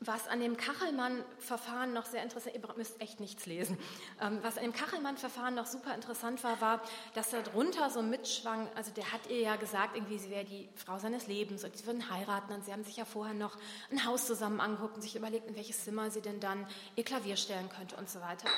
[0.00, 3.76] was an dem Kachelmann-Verfahren noch sehr interessant, ihr müsst echt nichts lesen,
[4.20, 6.80] ähm, was an dem Kachelmann-Verfahren noch super interessant war, war,
[7.14, 10.68] dass da drunter so mitschwang, also der hat ihr ja gesagt, irgendwie sie wäre die
[10.76, 13.56] Frau seines Lebens und sie würden heiraten und sie haben sich ja vorher noch
[13.90, 17.36] ein Haus zusammen angeguckt und sich überlegt, in welches Zimmer sie denn dann ihr Klavier
[17.36, 18.48] stellen könnte und so weiter.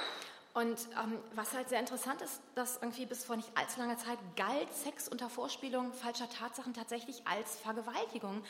[0.52, 4.18] Und ähm, was halt sehr interessant ist, dass irgendwie bis vor nicht allzu langer Zeit
[4.34, 8.42] galt Sex unter Vorspielung falscher Tatsachen tatsächlich als Vergewaltigung,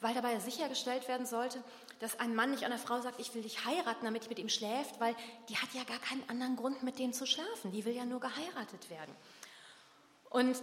[0.00, 1.62] weil dabei sichergestellt werden sollte,
[2.00, 4.48] dass ein Mann nicht einer Frau sagt, ich will dich heiraten, damit ich mit ihm
[4.48, 5.14] schläft, weil
[5.48, 7.72] die hat ja gar keinen anderen Grund, mit dem zu schlafen.
[7.72, 9.14] Die will ja nur geheiratet werden.
[10.30, 10.62] Und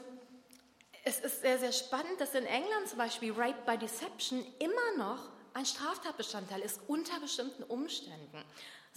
[1.03, 5.29] es ist sehr, sehr spannend, dass in England zum Beispiel Rape by Deception immer noch
[5.53, 8.43] ein Straftatbestandteil ist unter bestimmten Umständen.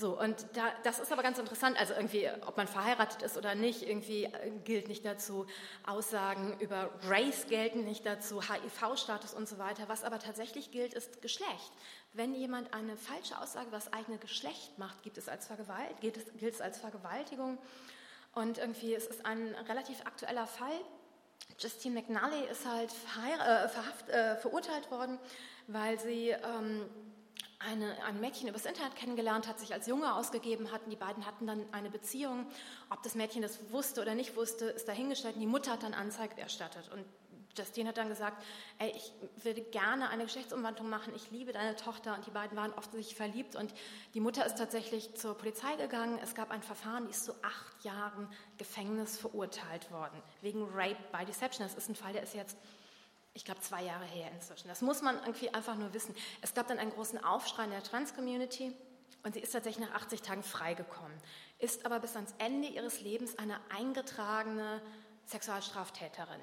[0.00, 1.76] So, und da, das ist aber ganz interessant.
[1.76, 5.46] Also irgendwie, ob man verheiratet ist oder nicht, irgendwie äh, gilt nicht dazu.
[5.84, 9.88] Aussagen über Race gelten nicht dazu, HIV-Status und so weiter.
[9.88, 11.72] Was aber tatsächlich gilt, ist Geschlecht.
[12.12, 16.16] Wenn jemand eine falsche Aussage über das eigene Geschlecht macht, gibt es als Vergewalt, gilt,
[16.16, 17.58] es, gilt es als Vergewaltigung.
[18.36, 20.78] Und irgendwie, es ist ein relativ aktueller Fall.
[21.58, 25.18] Justine McNally ist halt äh, verhaft, äh, verurteilt worden,
[25.66, 26.88] weil sie ähm,
[27.58, 30.90] eine, ein Mädchen übers Internet kennengelernt hat, sich als Junge ausgegeben hatten.
[30.90, 32.46] Die beiden hatten dann eine Beziehung.
[32.90, 35.34] Ob das Mädchen das wusste oder nicht wusste, ist dahingestellt.
[35.34, 36.90] Und die Mutter hat dann Anzeige erstattet.
[36.92, 37.04] Und
[37.58, 38.42] Justine hat dann gesagt,
[38.78, 39.12] ey, ich
[39.44, 43.56] würde gerne eine Geschlechtsumwandlung machen, ich liebe deine Tochter und die beiden waren offensichtlich verliebt
[43.56, 43.74] und
[44.14, 46.18] die Mutter ist tatsächlich zur Polizei gegangen.
[46.22, 51.24] Es gab ein Verfahren, die ist zu acht Jahren Gefängnis verurteilt worden, wegen Rape by
[51.24, 51.66] Deception.
[51.66, 52.56] Das ist ein Fall, der ist jetzt
[53.38, 54.66] ich glaube, zwei Jahre her inzwischen.
[54.66, 56.12] Das muss man irgendwie einfach nur wissen.
[56.42, 58.72] Es gab dann einen großen Aufschrei in der Trans-Community
[59.22, 61.16] und sie ist tatsächlich nach 80 Tagen freigekommen,
[61.60, 64.82] ist aber bis ans Ende ihres Lebens eine eingetragene
[65.26, 66.40] Sexualstraftäterin.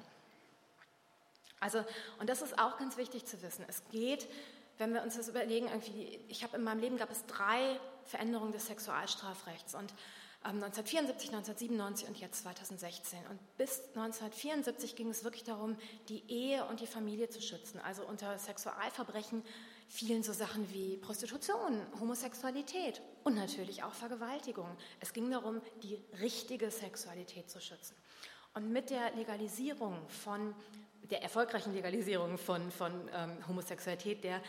[1.60, 1.84] Also,
[2.18, 3.66] und das ist auch ganz wichtig zu wissen.
[3.68, 4.26] Es geht,
[4.78, 8.52] wenn wir uns das überlegen, irgendwie, ich habe in meinem Leben gab es drei Veränderungen
[8.52, 9.92] des Sexualstrafrechts und
[10.46, 13.18] 1974, ähm, 1997 und jetzt 2016.
[13.30, 15.76] Und bis 1974 ging es wirklich darum,
[16.08, 17.80] die Ehe und die Familie zu schützen.
[17.80, 19.42] Also unter Sexualverbrechen
[19.88, 24.68] fielen so Sachen wie Prostitution, Homosexualität und natürlich auch Vergewaltigung.
[25.00, 27.94] Es ging darum, die richtige Sexualität zu schützen.
[28.54, 30.54] Und mit der Legalisierung von
[31.10, 34.42] der erfolgreichen Legalisierung von, von ähm, Homosexualität, der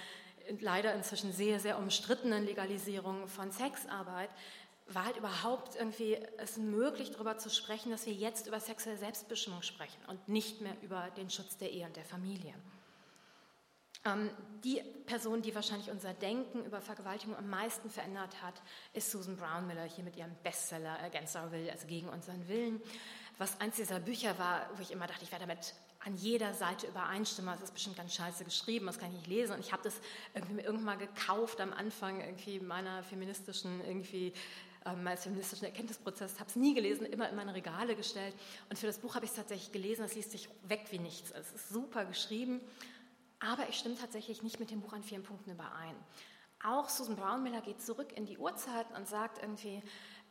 [0.59, 4.29] leider inzwischen sehr, sehr umstrittenen Legalisierung von Sexarbeit,
[4.89, 9.61] war halt überhaupt irgendwie es möglich, darüber zu sprechen, dass wir jetzt über sexuelle Selbstbestimmung
[9.61, 12.53] sprechen und nicht mehr über den Schutz der Ehe und der Familie.
[14.05, 14.29] Ähm,
[14.63, 18.61] die Person, die wahrscheinlich unser Denken über Vergewaltigung am meisten verändert hat,
[18.93, 22.81] ist Susan Brown Miller hier mit ihrem Bestseller Against Our Will, also gegen unseren Willen.
[23.37, 26.87] Was eins dieser Bücher war, wo ich immer dachte, ich werde damit an jeder Seite
[26.87, 27.53] übereinstimmen.
[27.53, 29.53] Das ist bestimmt ganz scheiße geschrieben, das kann ich nicht lesen.
[29.53, 29.99] Und ich habe das
[30.33, 34.33] irgendwie irgendwann mal gekauft am Anfang irgendwie meiner feministischen irgendwie
[34.85, 38.35] ähm, meines feministischen Erkenntnisprozesses, habe es nie gelesen, immer in meine Regale gestellt.
[38.69, 41.31] Und für das Buch habe ich es tatsächlich gelesen, es liest sich weg wie nichts.
[41.31, 42.61] Es ist super geschrieben,
[43.39, 45.95] aber ich stimme tatsächlich nicht mit dem Buch an vielen Punkten überein.
[46.63, 49.83] Auch Susan Brownmiller geht zurück in die Urzeit und sagt irgendwie,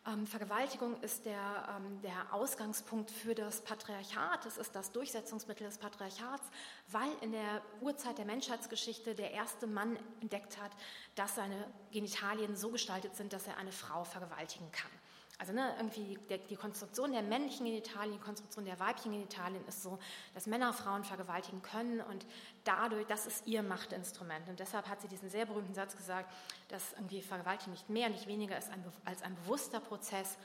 [0.07, 5.79] ähm, Vergewaltigung ist der, ähm, der Ausgangspunkt für das Patriarchat, es ist das Durchsetzungsmittel des
[5.79, 6.45] Patriarchats,
[6.89, 10.71] weil in der Urzeit der Menschheitsgeschichte der erste Mann entdeckt hat,
[11.15, 11.57] dass seine
[11.93, 14.91] Genitalien so gestaltet sind, dass er eine Frau vergewaltigen kann.
[15.39, 19.83] Also ne, irgendwie der, die Konstruktion der männlichen Genitalien, die Konstruktion der weiblichen Genitalien ist
[19.83, 19.99] so,
[20.35, 22.25] dass Männer Frauen vergewaltigen können und
[22.65, 24.49] dadurch, das ist ihr Machtinstrument.
[24.49, 26.33] Und deshalb hat sie diesen sehr berühmten Satz gesagt,
[26.69, 30.39] dass irgendwie Vergewaltigung nicht mehr, nicht weniger ist ein, als ein bewusster Prozess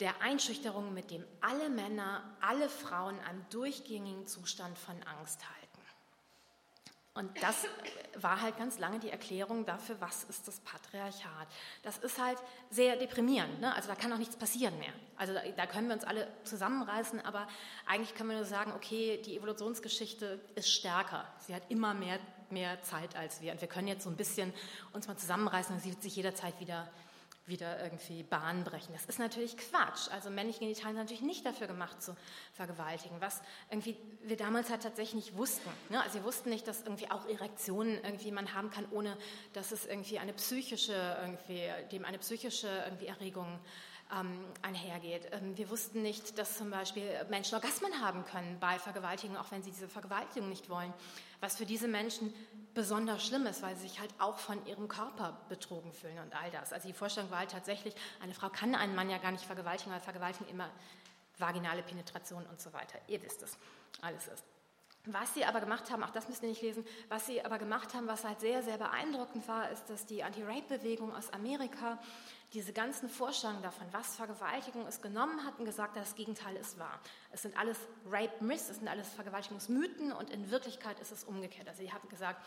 [0.00, 5.57] der Einschüchterung, mit dem alle Männer, alle Frauen einen durchgängigen Zustand von Angst halten.
[7.18, 7.66] Und das
[8.14, 11.48] war halt ganz lange die Erklärung dafür, was ist das Patriarchat.
[11.82, 12.38] Das ist halt
[12.70, 13.60] sehr deprimierend.
[13.60, 13.74] Ne?
[13.74, 14.92] Also da kann auch nichts passieren mehr.
[15.16, 17.48] Also da, da, können wir uns alle zusammenreißen, aber
[17.86, 21.26] eigentlich können wir nur sagen, okay, die Evolutionsgeschichte ist stärker.
[21.40, 23.50] Sie hat immer mehr, mehr Zeit als wir.
[23.50, 24.54] Und wir können jetzt so ein bisschen
[24.92, 26.88] uns mal zusammenreißen und sie wird sich jederzeit wieder
[27.48, 28.92] wieder irgendwie Bahn brechen.
[28.92, 30.08] Das ist natürlich Quatsch.
[30.10, 32.16] Also männliche Genitalien sind natürlich nicht dafür gemacht zu
[32.52, 35.70] vergewaltigen, was irgendwie wir damals halt tatsächlich nicht wussten.
[35.88, 36.02] Ne?
[36.02, 39.16] Also wir wussten nicht, dass irgendwie auch Erektionen irgendwie man haben kann, ohne
[39.52, 43.58] dass es irgendwie eine psychische irgendwie dem eine psychische irgendwie Erregung
[44.18, 45.28] ähm, einhergeht.
[45.32, 49.62] Ähm, wir wussten nicht, dass zum Beispiel Menschen Orgasmen haben können bei Vergewaltigung, auch wenn
[49.62, 50.92] sie diese Vergewaltigung nicht wollen
[51.40, 52.32] was für diese Menschen
[52.74, 56.50] besonders schlimm ist, weil sie sich halt auch von ihrem Körper betrogen fühlen und all
[56.50, 56.72] das.
[56.72, 59.92] Also die Vorstellung war halt tatsächlich, eine Frau kann einen Mann ja gar nicht vergewaltigen,
[59.92, 60.70] weil Vergewaltigung immer
[61.38, 62.98] vaginale Penetration und so weiter.
[63.08, 63.56] Ihr wisst es,
[64.00, 64.44] alles ist.
[65.06, 67.94] Was sie aber gemacht haben, auch das müsst ihr nicht lesen, was sie aber gemacht
[67.94, 71.98] haben, was halt sehr, sehr beeindruckend war, ist, dass die Anti-Rape-Bewegung aus Amerika
[72.54, 76.78] diese ganzen Vorstellungen davon, was Vergewaltigung ist, genommen hat und gesagt hat, das Gegenteil ist
[76.78, 77.00] wahr.
[77.30, 77.78] Es sind alles
[78.10, 81.68] Rape-Myths, es sind alles Vergewaltigungsmythen und in Wirklichkeit ist es umgekehrt.
[81.68, 82.42] Also sie haben gesagt,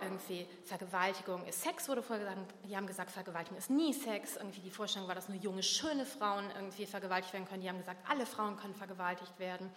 [0.00, 4.36] irgendwie Vergewaltigung ist Sex, wurde vorher gesagt, die haben gesagt, Vergewaltigung ist nie Sex.
[4.36, 7.62] Irgendwie die Vorstellung war, dass nur junge, schöne Frauen irgendwie vergewaltigt werden können.
[7.62, 9.70] Die haben gesagt, alle Frauen können vergewaltigt werden.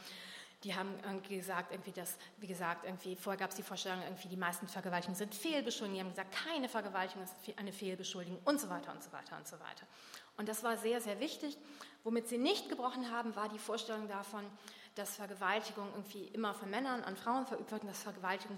[0.65, 0.97] Die haben
[1.29, 5.15] gesagt, irgendwie das, wie gesagt, irgendwie vorher gab es die Vorstellung, irgendwie die meisten Vergewaltigungen
[5.15, 5.93] sind Fehlbeschuldigungen.
[5.93, 9.47] Die haben gesagt, keine Vergewaltigung ist eine Fehlbeschuldigung und so weiter und so weiter und
[9.47, 9.85] so weiter.
[10.37, 11.55] Und das war sehr, sehr wichtig.
[12.03, 14.43] Womit sie nicht gebrochen haben, war die Vorstellung davon,
[14.95, 18.57] dass Vergewaltigung irgendwie immer von Männern an Frauen verübt wird und dass Vergewaltigung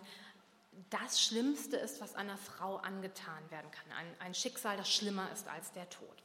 [0.89, 3.91] das Schlimmste ist, was einer Frau angetan werden kann.
[3.97, 6.23] Ein, ein Schicksal, das schlimmer ist als der Tod.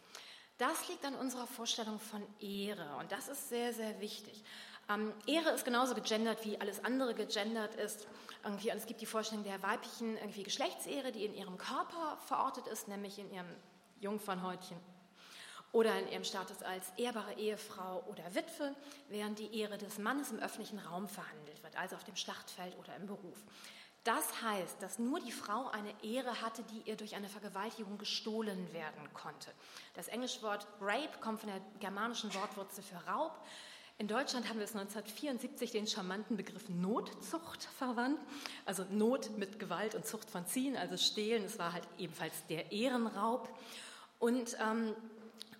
[0.59, 4.45] Das liegt an unserer Vorstellung von Ehre und das ist sehr, sehr wichtig.
[4.93, 8.07] Ähm, Ehre ist genauso gegendert, wie alles andere gegendert ist.
[8.45, 12.89] Irgendwie, es gibt die Vorstellung der weiblichen irgendwie Geschlechtsehre, die in ihrem Körper verortet ist,
[12.89, 13.47] nämlich in ihrem
[14.01, 14.77] Jungfernhäutchen
[15.71, 18.75] oder in ihrem Status als ehrbare Ehefrau oder Witwe,
[19.09, 22.95] während die Ehre des Mannes im öffentlichen Raum verhandelt wird, also auf dem Schlachtfeld oder
[22.97, 23.39] im Beruf.
[24.05, 28.73] Das heißt, dass nur die Frau eine Ehre hatte, die ihr durch eine Vergewaltigung gestohlen
[28.73, 29.51] werden konnte.
[29.95, 33.33] Das englische Wort Rape kommt von der germanischen Wortwurzel für Raub.
[33.99, 38.19] In Deutschland haben wir es 1974 den charmanten Begriff Notzucht verwandt.
[38.65, 41.45] Also Not mit Gewalt und Zucht von Ziehen, also Stehlen.
[41.45, 43.49] Es war halt ebenfalls der Ehrenraub.
[44.19, 44.95] Und, ähm,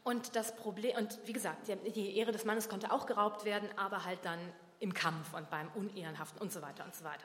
[0.05, 4.05] und das Problem, und wie gesagt, die Ehre des Mannes konnte auch geraubt werden, aber
[4.05, 4.41] halt dann
[4.81, 7.25] im Kampf und beim Unehrenhaften und so weiter und so weiter.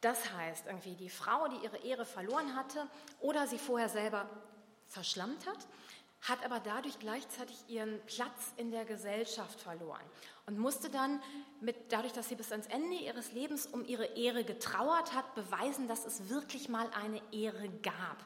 [0.00, 2.86] Das heißt, irgendwie die Frau, die ihre Ehre verloren hatte
[3.20, 4.28] oder sie vorher selber
[4.86, 5.66] verschlammt hat,
[6.28, 10.04] hat aber dadurch gleichzeitig ihren Platz in der Gesellschaft verloren
[10.46, 11.22] und musste dann
[11.60, 15.86] mit, dadurch, dass sie bis ans Ende ihres Lebens um ihre Ehre getrauert hat, beweisen,
[15.86, 18.24] dass es wirklich mal eine Ehre gab.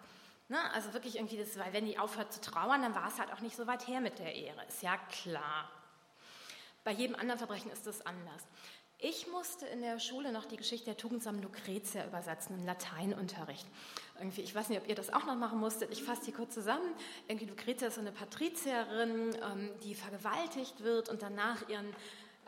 [0.49, 0.59] Ne?
[0.73, 3.41] Also wirklich irgendwie, das, weil wenn die aufhört zu trauern, dann war es halt auch
[3.41, 4.65] nicht so weit her mit der Ehre.
[4.67, 5.71] Ist ja klar.
[6.85, 8.47] Bei jedem anderen Verbrechen ist es anders.
[9.01, 13.65] Ich musste in der Schule noch die Geschichte der tugendsamen Lucretia übersetzen im Lateinunterricht.
[14.19, 15.93] Irgendwie, ich weiß nicht, ob ihr das auch noch machen musstet.
[15.93, 16.95] Ich fasse die kurz zusammen.
[17.29, 21.95] Irgendwie Lucretia ist so eine Patrizierin, ähm, die vergewaltigt wird und danach ihren,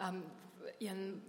[0.01, 0.25] ähm,
[0.81, 1.23] ihren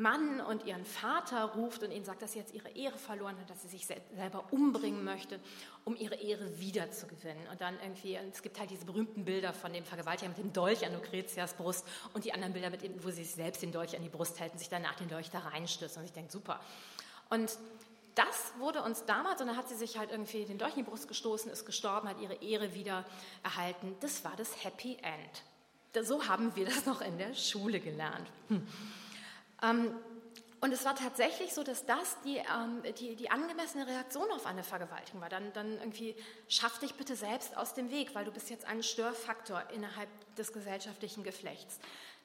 [0.00, 3.50] Mann und ihren Vater ruft und ihnen sagt, dass sie jetzt ihre Ehre verloren hat,
[3.50, 5.40] dass sie sich selber umbringen möchte,
[5.84, 7.48] um ihre Ehre wiederzugewinnen.
[7.48, 10.84] Und dann irgendwie, es gibt halt diese berühmten Bilder von dem Vergewaltiger mit dem Dolch
[10.86, 13.96] an Lucretias Brust und die anderen Bilder, mit dem, wo sie sich selbst den Dolch
[13.96, 15.96] an die Brust hält und sich danach den Dolch da reinstößt.
[15.98, 16.60] Und ich denke, super.
[17.30, 17.58] Und
[18.14, 20.90] das wurde uns damals, und dann hat sie sich halt irgendwie den Dolch in die
[20.90, 23.04] Brust gestoßen, ist gestorben, hat ihre Ehre wieder
[23.42, 23.94] erhalten.
[24.00, 26.06] Das war das Happy End.
[26.06, 28.28] So haben wir das noch in der Schule gelernt.
[28.48, 28.66] Hm.
[29.62, 29.94] Ähm,
[30.60, 34.64] und es war tatsächlich so, dass das die, ähm, die, die, angemessene Reaktion auf eine
[34.64, 35.28] Vergewaltigung war.
[35.28, 36.16] Dann, dann irgendwie,
[36.48, 40.52] schaff dich bitte selbst aus dem Weg, weil du bist jetzt ein Störfaktor innerhalb des
[40.52, 41.78] gesellschaftlichen Geflechts.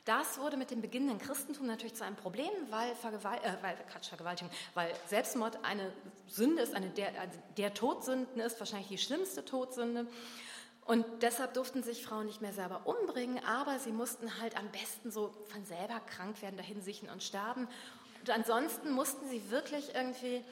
[0.06, 4.10] Das wurde mit dem beginnenden Christentum natürlich zu einem Problem, weil, Vergewalt, äh, weil, Quatsch,
[4.10, 5.94] Vergewaltigung, weil Selbstmord eine
[6.28, 7.12] Sünde ist, eine der,
[7.56, 10.08] der Todsünden ist, wahrscheinlich die schlimmste Todsünde.
[10.86, 15.12] Und deshalb durften sich Frauen nicht mehr selber umbringen, aber sie mussten halt am besten
[15.12, 17.68] so von selber krank werden, dahin sichern und sterben.
[18.20, 20.44] Und ansonsten mussten sie wirklich irgendwie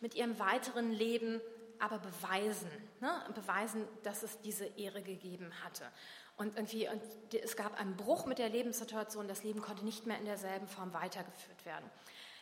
[0.00, 1.40] mit ihrem weiteren Leben
[1.78, 2.70] aber beweisen,
[3.00, 3.10] ne?
[3.34, 5.84] beweisen, dass es diese Ehre gegeben hatte.
[6.36, 7.02] Und irgendwie, und
[7.34, 10.92] es gab einen Bruch mit der Lebenssituation, das Leben konnte nicht mehr in derselben Form
[10.92, 11.84] weitergeführt werden.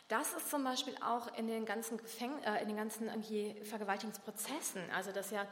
[0.07, 3.09] Das ist zum Beispiel auch in den ganzen, Gefäng äh, in den ganzen
[3.63, 5.45] Vergewaltigungsprozessen, also dass ja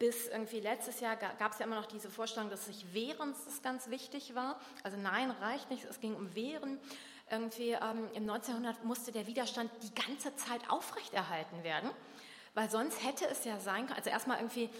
[0.00, 3.60] bis irgendwie letztes Jahr gab es ja immer noch diese Vorstellung, dass sich Wehren das
[3.60, 4.58] ganz wichtig war.
[4.82, 6.80] Also nein, reicht nicht, es ging um Wehren.
[7.30, 11.90] Irgendwie ähm, im 1900 musste der Widerstand die ganze Zeit aufrechterhalten werden,
[12.54, 14.70] weil sonst hätte es ja sein können, also erstmal irgendwie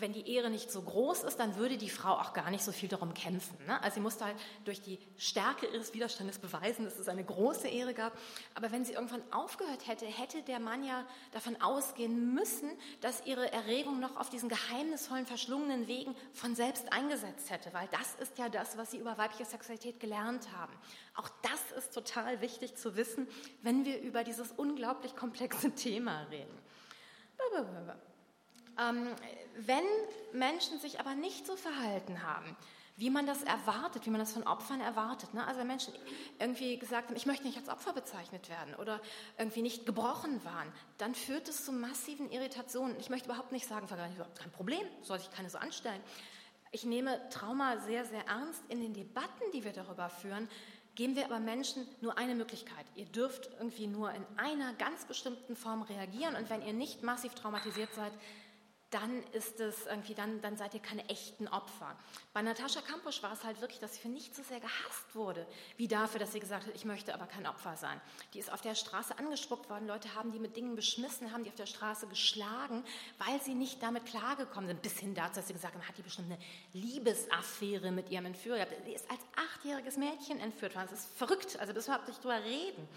[0.00, 2.72] wenn die Ehre nicht so groß ist, dann würde die Frau auch gar nicht so
[2.72, 3.56] viel darum kämpfen.
[3.66, 3.82] Ne?
[3.82, 7.94] Also sie musste halt durch die Stärke ihres Widerstandes beweisen, dass es eine große Ehre
[7.94, 8.16] gab.
[8.54, 13.52] Aber wenn sie irgendwann aufgehört hätte, hätte der Mann ja davon ausgehen müssen, dass ihre
[13.52, 17.72] Erregung noch auf diesen geheimnisvollen, verschlungenen Wegen von selbst eingesetzt hätte.
[17.72, 20.72] Weil das ist ja das, was sie über weibliche Sexualität gelernt haben.
[21.14, 23.28] Auch das ist total wichtig zu wissen,
[23.62, 26.58] wenn wir über dieses unglaublich komplexe Thema reden.
[28.78, 29.08] Ähm,
[29.56, 29.84] wenn
[30.32, 32.56] Menschen sich aber nicht so verhalten haben,
[32.98, 35.32] wie man das erwartet, wie man das von Opfern erwartet.
[35.32, 35.46] Ne?
[35.46, 35.94] Also wenn Menschen
[36.40, 39.00] irgendwie gesagt haben, ich möchte nicht als Opfer bezeichnet werden oder
[39.38, 42.96] irgendwie nicht gebrochen waren, dann führt es zu massiven Irritationen.
[42.98, 46.00] Ich möchte überhaupt nicht sagen, überhaupt kein Problem, soll sich keine so anstellen.
[46.72, 48.62] Ich nehme Trauma sehr, sehr ernst.
[48.68, 50.48] In den Debatten, die wir darüber führen,
[50.96, 52.84] geben wir aber Menschen nur eine Möglichkeit.
[52.96, 57.34] Ihr dürft irgendwie nur in einer ganz bestimmten Form reagieren und wenn ihr nicht massiv
[57.34, 58.12] traumatisiert seid,
[58.90, 61.94] dann ist es irgendwie, dann, dann seid ihr keine echten Opfer.
[62.32, 65.46] Bei Natascha Kampusch war es halt wirklich, dass sie für nicht so sehr gehasst wurde,
[65.76, 68.00] wie dafür, dass sie gesagt hat, ich möchte aber kein Opfer sein.
[68.32, 71.50] Die ist auf der Straße angespuckt worden, Leute haben die mit Dingen beschmissen, haben die
[71.50, 72.82] auf der Straße geschlagen,
[73.18, 76.02] weil sie nicht damit klargekommen sind, bis hin dazu, dass sie gesagt haben, hat die
[76.02, 76.40] bestimmt eine
[76.72, 81.72] Liebesaffäre mit ihrem Entführer Sie ist als achtjähriges Mädchen entführt worden, das ist verrückt, also
[81.74, 82.88] das überhaupt nicht drüber reden.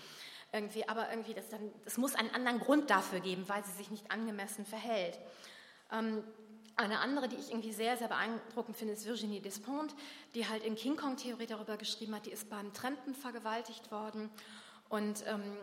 [0.54, 3.89] Irgendwie, aber irgendwie, das, dann, das muss einen anderen Grund dafür geben, weil sie sich
[3.89, 5.17] nicht angemessen verhält.
[5.91, 6.23] Ähm,
[6.75, 9.93] eine andere, die ich irgendwie sehr, sehr beeindruckend finde, ist Virginie Despont,
[10.34, 14.30] die halt in King Kong-Theorie darüber geschrieben hat, die ist beim Trampen vergewaltigt worden
[14.89, 15.58] und ähm,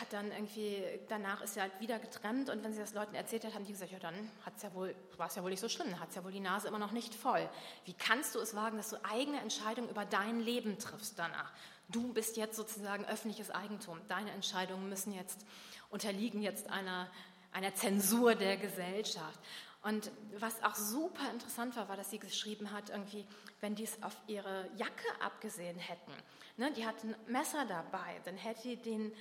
[0.00, 3.44] hat dann irgendwie, danach ist sie halt wieder getrennt und wenn sie das Leuten erzählt
[3.44, 4.14] hat, haben die gesagt, ja dann
[4.62, 4.74] ja
[5.16, 6.92] war es ja wohl nicht so schlimm, hat es ja wohl die Nase immer noch
[6.92, 7.48] nicht voll.
[7.84, 11.52] Wie kannst du es wagen, dass du eigene Entscheidungen über dein Leben triffst danach?
[11.88, 13.98] Du bist jetzt sozusagen öffentliches Eigentum.
[14.08, 15.46] Deine Entscheidungen müssen jetzt,
[15.90, 17.08] unterliegen jetzt einer
[17.56, 19.40] einer Zensur der Gesellschaft.
[19.82, 23.24] Und was auch super interessant war, war, dass sie geschrieben hat, irgendwie,
[23.60, 26.12] wenn die es auf ihre Jacke abgesehen hätten,
[26.58, 29.12] ne, die hat ein Messer dabei, dann hätte die den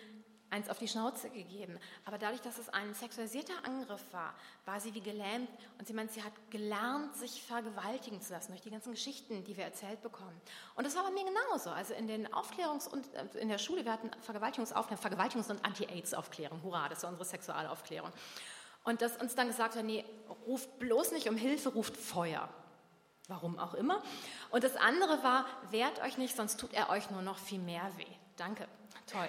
[0.56, 1.78] eins auf die Schnauze gegeben.
[2.06, 4.34] Aber dadurch, dass es ein sexualisierter Angriff war,
[4.66, 8.62] war sie wie gelähmt und sie meint, sie hat gelernt, sich vergewaltigen zu lassen durch
[8.62, 10.39] die ganzen Geschichten, die wir erzählt bekommen.
[10.76, 11.70] Und das war bei mir genauso.
[11.72, 16.64] Also in den Aufklärungs- und äh, in der Schule, wir hatten Vergewaltigungsaufklärung, Vergewaltigungs- und Anti-AIDS-Aufklärung.
[16.64, 18.12] Hurra, das war unsere Sexualaufklärung.
[18.86, 20.06] Und dass uns dann gesagt hat, nee,
[20.47, 22.47] ruft bloß nicht um Hilfe, ruft Feuer.
[23.28, 24.03] Warum auch immer.
[24.51, 27.91] Und das andere war, wehrt euch nicht, sonst tut er euch nur noch viel mehr
[27.97, 28.06] weh.
[28.38, 28.68] Danke,
[29.08, 29.28] toll.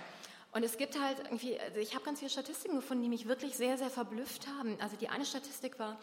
[0.56, 3.58] Und es gibt halt irgendwie, also ich habe ganz viele Statistiken gefunden, die mich wirklich
[3.58, 4.80] sehr, sehr verblüfft haben.
[4.80, 5.98] Also die eine Statistik war,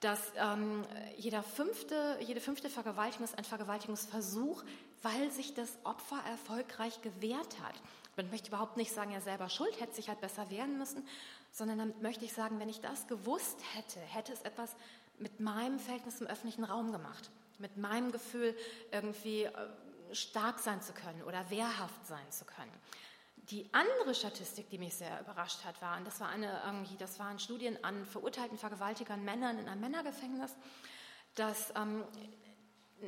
[0.00, 0.82] dass ähm,
[1.18, 4.64] jeder fünfte, jede fünfte Vergewaltigung ist ein Vergewaltigungsversuch,
[5.02, 7.74] weil sich das Opfer erfolgreich gewehrt hat.
[8.16, 11.06] Man möchte überhaupt nicht sagen, er selber schuld, hätte sich halt besser wehren müssen,
[11.50, 14.74] sondern damit möchte ich sagen, wenn ich das gewusst hätte, hätte es etwas
[15.18, 18.56] mit meinem Verhältnis im öffentlichen Raum gemacht, mit meinem Gefühl
[18.90, 19.52] irgendwie äh,
[20.12, 22.72] stark sein zu können oder wehrhaft sein zu können.
[23.52, 27.18] Die andere Statistik, die mich sehr überrascht hat, war, und das, war eine, irgendwie, das
[27.18, 30.56] waren Studien an verurteilten Vergewaltigern Männern in einem Männergefängnis,
[31.34, 32.02] dass ähm,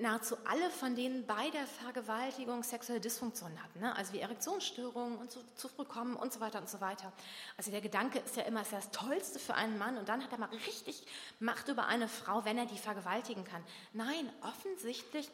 [0.03, 3.97] nahezu alle von denen bei der Vergewaltigung sexuelle Dysfunktionen hatten, ne?
[3.97, 7.11] also wie Erektionsstörungen und so, zu früh kommen und so weiter und so weiter.
[7.57, 10.23] Also der Gedanke ist ja immer, es ist das Tollste für einen Mann und dann
[10.23, 11.07] hat er mal richtig
[11.41, 13.65] Macht über eine Frau, wenn er die vergewaltigen kann.
[13.95, 15.31] Nein, offensichtlich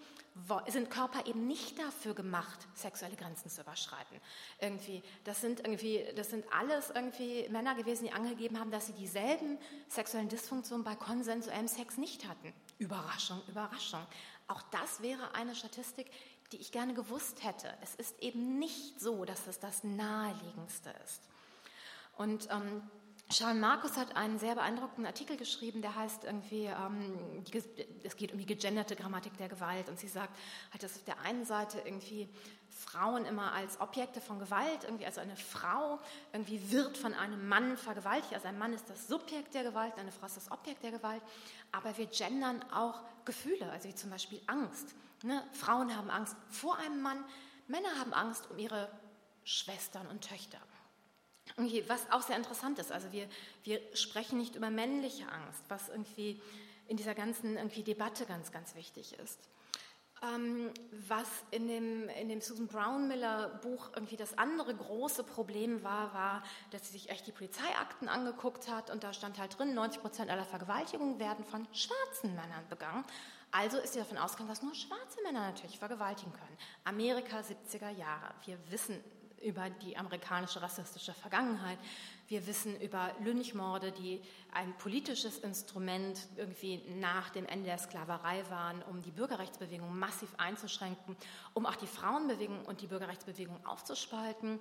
[0.69, 4.21] sind Körper eben nicht dafür gemacht, sexuelle Grenzen zu überschreiten.
[4.61, 8.93] Irgendwie, das sind irgendwie, das sind alles irgendwie Männer gewesen, die angegeben haben, dass sie
[8.93, 9.59] dieselben
[9.89, 12.53] sexuellen Dysfunktionen bei konsensuellem Sex nicht hatten.
[12.79, 14.07] Überraschung, Überraschung.
[14.49, 16.11] Auch das wäre eine Statistik,
[16.53, 17.73] die ich gerne gewusst hätte.
[17.83, 21.23] Es ist eben nicht so, dass es das Naheliegendste ist.
[22.17, 22.83] Und ähm,
[23.31, 27.63] Charles Markus hat einen sehr beeindruckenden Artikel geschrieben, der heißt irgendwie, ähm, die,
[28.03, 29.89] es geht um die gegenderte Grammatik der Gewalt.
[29.89, 30.37] Und sie sagt,
[30.73, 32.29] halt, dass auf der einen Seite irgendwie
[32.69, 36.01] Frauen immer als Objekte von Gewalt, irgendwie also eine Frau
[36.33, 38.35] irgendwie wird von einem Mann vergewaltigt.
[38.35, 41.23] Also ein Mann ist das Subjekt der Gewalt, eine Frau ist das Objekt der Gewalt.
[41.71, 44.97] Aber wir gendern auch Gefühle, also wie zum Beispiel Angst.
[45.23, 45.41] Ne?
[45.53, 47.25] Frauen haben Angst vor einem Mann,
[47.69, 48.91] Männer haben Angst um ihre
[49.45, 50.59] Schwestern und Töchter.
[51.89, 53.29] Was auch sehr interessant ist, also wir,
[53.65, 56.41] wir sprechen nicht über männliche Angst, was irgendwie
[56.87, 59.39] in dieser ganzen irgendwie Debatte ganz, ganz wichtig ist.
[60.23, 60.71] Ähm,
[61.09, 66.13] was in dem, in dem Susan Brown Miller Buch irgendwie das andere große Problem war,
[66.13, 70.03] war, dass sie sich echt die Polizeiakten angeguckt hat und da stand halt drin, 90
[70.03, 73.05] Prozent aller Vergewaltigungen werden von schwarzen Männern begangen.
[73.51, 76.59] Also ist sie davon ausgegangen, dass nur schwarze Männer natürlich vergewaltigen können.
[76.85, 78.35] Amerika 70er Jahre.
[78.45, 79.03] Wir wissen
[79.41, 81.79] über die amerikanische rassistische Vergangenheit.
[82.29, 84.23] Wir wissen über Lynchmorde, die
[84.53, 91.17] ein politisches Instrument irgendwie nach dem Ende der Sklaverei waren, um die Bürgerrechtsbewegung massiv einzuschränken,
[91.55, 94.61] um auch die Frauenbewegung und die Bürgerrechtsbewegung aufzuspalten.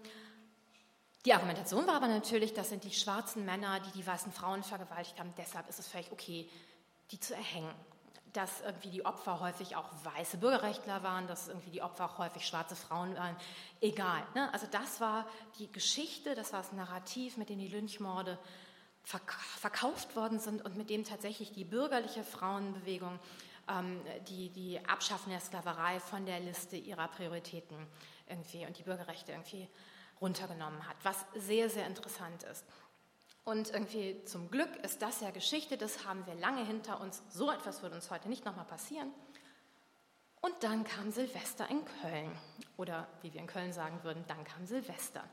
[1.25, 5.19] Die Argumentation war aber natürlich, das sind die schwarzen Männer, die die weißen Frauen vergewaltigt
[5.19, 6.49] haben, deshalb ist es völlig okay,
[7.11, 7.73] die zu erhängen
[8.34, 12.45] dass irgendwie die Opfer häufig auch weiße Bürgerrechtler waren, dass irgendwie die Opfer auch häufig
[12.45, 13.36] schwarze Frauen waren.
[13.82, 14.21] Egal.
[14.36, 14.53] Ne?
[14.53, 15.25] Also das war
[15.57, 18.38] die Geschichte, das war das Narrativ, mit dem die Lynchmorde
[19.03, 23.19] verkauft worden sind und mit dem tatsächlich die bürgerliche Frauenbewegung
[23.69, 27.77] ähm, die, die Abschaffung der Sklaverei von der Liste ihrer Prioritäten
[28.27, 29.67] irgendwie und die Bürgerrechte irgendwie
[30.21, 32.65] runtergenommen hat, was sehr, sehr interessant ist.
[33.50, 37.24] Und irgendwie zum Glück ist das ja Geschichte, das haben wir lange hinter uns.
[37.30, 39.12] So etwas würde uns heute nicht nochmal passieren.
[40.39, 42.32] Und dann kam Silvester in Köln.
[42.78, 45.24] Oder wie wir in Köln sagen würden, dann kam Silvester.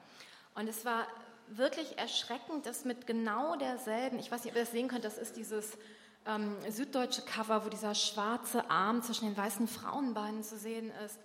[0.54, 1.06] Und es war
[1.48, 5.18] wirklich erschreckend, dass mit genau derselben, ich weiß nicht, ob ihr das sehen könnt, das
[5.18, 5.76] ist dieses
[6.24, 11.20] ähm, süddeutsche Cover, wo dieser schwarze Arm zwischen den weißen Frauenbeinen zu sehen ist.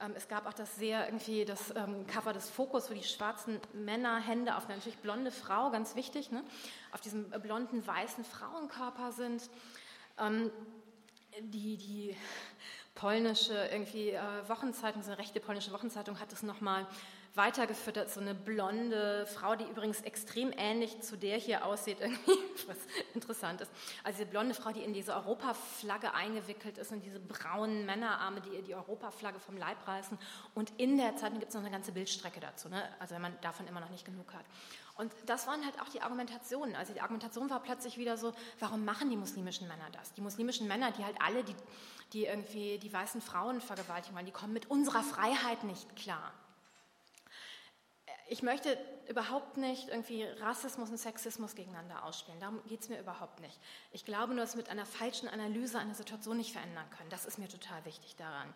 [0.00, 3.60] Ähm, es gab auch das sehr irgendwie das ähm, Cover des Fokus, wo die schwarzen
[3.72, 6.44] Männerhände auf eine natürlich blonde Frau, ganz wichtig, ne,
[6.92, 9.50] auf diesem blonden weißen Frauenkörper sind.
[10.18, 10.50] Ähm,
[11.40, 12.16] die, die
[12.94, 16.86] polnische irgendwie äh, Wochenzeitung, so eine rechte polnische Wochenzeitung hat es nochmal
[17.34, 22.32] weitergefüttert, so eine blonde Frau, die übrigens extrem ähnlich zu der hier aussieht, irgendwie,
[22.66, 22.76] was
[23.14, 23.70] interessant ist.
[24.04, 28.50] Also diese blonde Frau, die in diese Europaflagge eingewickelt ist und diese braunen Männerarme, die
[28.50, 30.18] ihr die Europaflagge vom Leib reißen.
[30.54, 32.82] Und in der Zeitung gibt es noch eine ganze Bildstrecke dazu, ne?
[32.98, 34.44] also wenn man davon immer noch nicht genug hat.
[34.96, 36.74] Und das waren halt auch die Argumentationen.
[36.74, 40.12] Also die Argumentation war plötzlich wieder so, warum machen die muslimischen Männer das?
[40.14, 41.54] Die muslimischen Männer, die halt alle, die,
[42.12, 46.32] die irgendwie die weißen Frauen vergewaltigen wollen, die kommen mit unserer Freiheit nicht klar
[48.28, 52.38] ich möchte überhaupt nicht irgendwie Rassismus und Sexismus gegeneinander ausspielen.
[52.40, 53.58] Darum geht es mir überhaupt nicht.
[53.92, 57.08] Ich glaube nur, dass wir mit einer falschen Analyse eine Situation nicht verändern können.
[57.08, 58.52] Das ist mir total wichtig daran.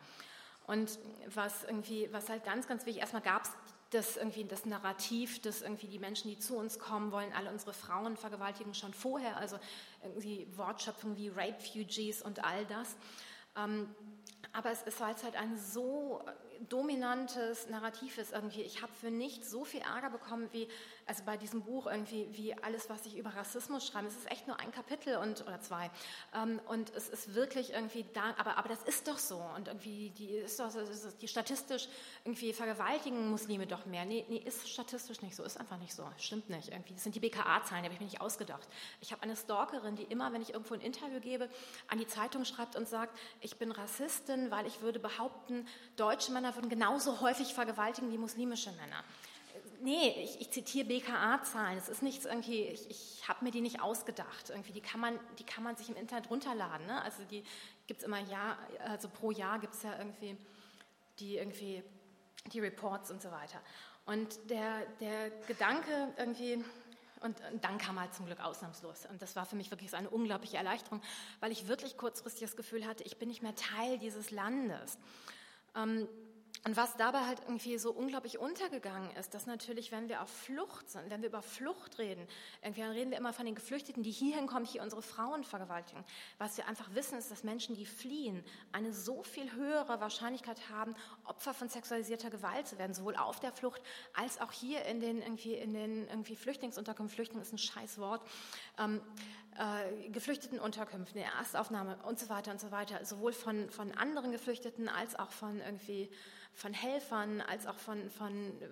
[0.66, 0.98] Und
[1.34, 3.50] was irgendwie, was halt ganz, ganz wichtig, erstmal gab es
[3.90, 7.74] das irgendwie das Narrativ, dass irgendwie die Menschen, die zu uns kommen, wollen alle unsere
[7.74, 9.58] Frauen vergewaltigen schon vorher, also
[10.02, 12.96] irgendwie Wortschöpfungen wie Rape-Fugees und all das.
[13.56, 13.94] Ähm,
[14.52, 16.24] aber es ist halt ein so
[16.68, 18.62] dominantes Narrativ ist irgendwie.
[18.62, 20.68] Ich habe für nichts so viel Ärger bekommen wie,
[21.06, 24.06] also bei diesem Buch irgendwie, wie alles, was ich über Rassismus schreibe.
[24.06, 25.90] Es ist echt nur ein Kapitel und, oder zwei.
[26.34, 29.42] Ähm, und es ist wirklich irgendwie da, aber, aber das ist doch so.
[29.56, 30.70] Und irgendwie, die ist doch,
[31.20, 31.88] die statistisch
[32.24, 34.04] irgendwie vergewaltigen Muslime doch mehr.
[34.04, 36.06] Nee, nee, ist statistisch nicht so, ist einfach nicht so.
[36.18, 36.94] Stimmt nicht irgendwie.
[36.94, 38.68] Das sind die BKA-Zahlen, die habe ich mir nicht ausgedacht.
[39.00, 41.48] Ich habe eine Stalkerin, die immer, wenn ich irgendwo ein Interview gebe,
[41.88, 46.51] an die Zeitung schreibt und sagt, ich bin Rassistin, weil ich würde behaupten, deutsche Männer
[46.54, 49.04] würden genauso häufig vergewaltigen wie muslimische Männer.
[49.80, 51.76] Nee, ich, ich zitiere BKA-Zahlen.
[51.76, 54.50] Es ist nichts irgendwie, ich, ich habe mir die nicht ausgedacht.
[54.50, 56.86] Irgendwie, die kann man, die kann man sich im Internet runterladen.
[56.86, 57.02] Ne?
[57.02, 57.42] Also die
[57.86, 60.36] gibt es immer Jahr, also pro Jahr gibt es ja irgendwie
[61.18, 61.82] die irgendwie
[62.46, 63.60] die Reports und so weiter.
[64.04, 66.64] Und der, der Gedanke irgendwie,
[67.20, 69.06] und, und, dann kam halt zum Glück ausnahmslos.
[69.06, 71.00] Und das war für mich wirklich so eine unglaubliche Erleichterung,
[71.40, 74.98] weil ich wirklich kurzfristig das Gefühl hatte, ich bin nicht mehr Teil dieses Landes.
[75.76, 76.08] Ähm,
[76.64, 80.88] und was dabei halt irgendwie so unglaublich untergegangen ist, dass natürlich, wenn wir auf Flucht
[80.90, 82.24] sind, wenn wir über Flucht reden,
[82.62, 86.04] irgendwie reden wir immer von den Geflüchteten, die hierhin kommen, hier unsere Frauen vergewaltigen.
[86.38, 90.94] Was wir einfach wissen, ist, dass Menschen, die fliehen, eine so viel höhere Wahrscheinlichkeit haben,
[91.24, 93.82] Opfer von sexualisierter Gewalt zu werden, sowohl auf der Flucht
[94.14, 97.12] als auch hier in den irgendwie, in den irgendwie Flüchtlingsunterkünften.
[97.12, 98.22] Flüchtling ist ein scheiß Wort.
[98.78, 99.00] Ähm,
[99.58, 104.88] äh, Geflüchtetenunterkünften, der Erstaufnahme und so weiter und so weiter, sowohl von, von anderen Geflüchteten
[104.88, 106.10] als auch von irgendwie
[106.54, 108.68] von Helfern als auch von, von äh,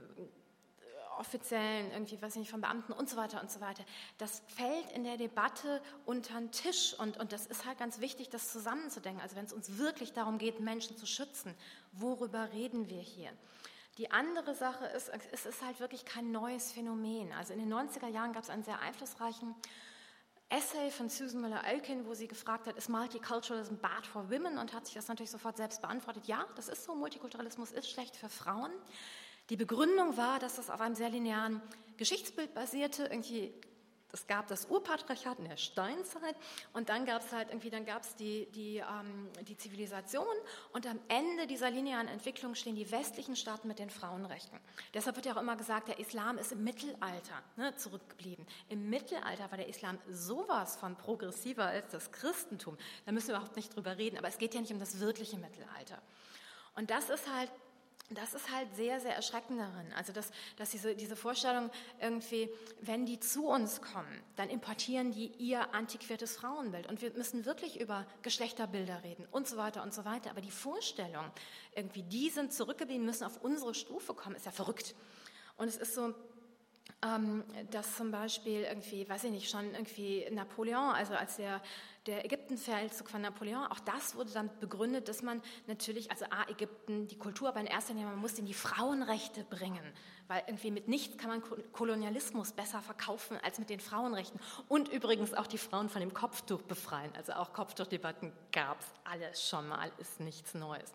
[1.18, 3.84] Offiziellen, irgendwie, weiß nicht, von Beamten und so weiter und so weiter.
[4.16, 8.30] Das fällt in der Debatte unter den Tisch und, und das ist halt ganz wichtig,
[8.30, 9.20] das zusammenzudenken.
[9.20, 11.54] Also wenn es uns wirklich darum geht, Menschen zu schützen,
[11.92, 13.30] worüber reden wir hier?
[13.98, 17.32] Die andere Sache ist, es ist halt wirklich kein neues Phänomen.
[17.32, 19.54] Also in den 90er Jahren gab es einen sehr einflussreichen
[20.50, 24.58] Essay von Susan Miller-Elkin, wo sie gefragt hat, ist Multiculturalism bad for women?
[24.58, 26.26] Und hat sich das natürlich sofort selbst beantwortet.
[26.26, 26.94] Ja, das ist so.
[26.96, 28.72] Multikulturalismus ist schlecht für Frauen.
[29.48, 31.62] Die Begründung war, dass das auf einem sehr linearen
[31.98, 33.04] Geschichtsbild basierte.
[33.04, 33.54] Irgendwie
[34.12, 36.36] es gab das Urpatriarchat in der Steinzeit
[36.72, 40.26] und dann gab es halt irgendwie, dann gab es die, die, ähm, die Zivilisation
[40.72, 44.58] und am Ende dieser linearen Entwicklung stehen die westlichen Staaten mit den Frauenrechten.
[44.94, 48.46] Deshalb wird ja auch immer gesagt, der Islam ist im Mittelalter ne, zurückgeblieben.
[48.68, 52.76] Im Mittelalter war der Islam sowas von progressiver als das Christentum.
[53.06, 55.38] Da müssen wir überhaupt nicht drüber reden, aber es geht ja nicht um das wirkliche
[55.38, 56.00] Mittelalter.
[56.74, 57.50] Und das ist halt
[58.10, 59.92] das ist halt sehr, sehr erschreckend darin.
[59.96, 62.50] Also, dass, dass diese, diese Vorstellung irgendwie,
[62.80, 66.88] wenn die zu uns kommen, dann importieren die ihr antiquiertes Frauenbild.
[66.88, 70.30] Und wir müssen wirklich über Geschlechterbilder reden und so weiter und so weiter.
[70.30, 71.24] Aber die Vorstellung,
[71.74, 74.96] irgendwie, die sind zurückgeblieben, müssen auf unsere Stufe kommen, ist ja verrückt.
[75.56, 76.12] Und es ist so,
[77.02, 81.62] ähm, dass zum Beispiel irgendwie, weiß ich nicht, schon irgendwie Napoleon, also als der
[82.06, 87.08] der Ägyptenfeldzug von Napoleon, auch das wurde dann begründet, dass man natürlich, also A, Ägypten,
[87.08, 89.92] die Kultur, aber in erster Linie, man muss in die Frauenrechte bringen,
[90.26, 91.42] weil irgendwie mit nichts kann man
[91.72, 94.40] Kolonialismus besser verkaufen als mit den Frauenrechten.
[94.68, 97.12] Und übrigens auch die Frauen von dem Kopftuch befreien.
[97.16, 100.92] Also auch Kopftuchdebatten gab es alles schon mal, ist nichts Neues.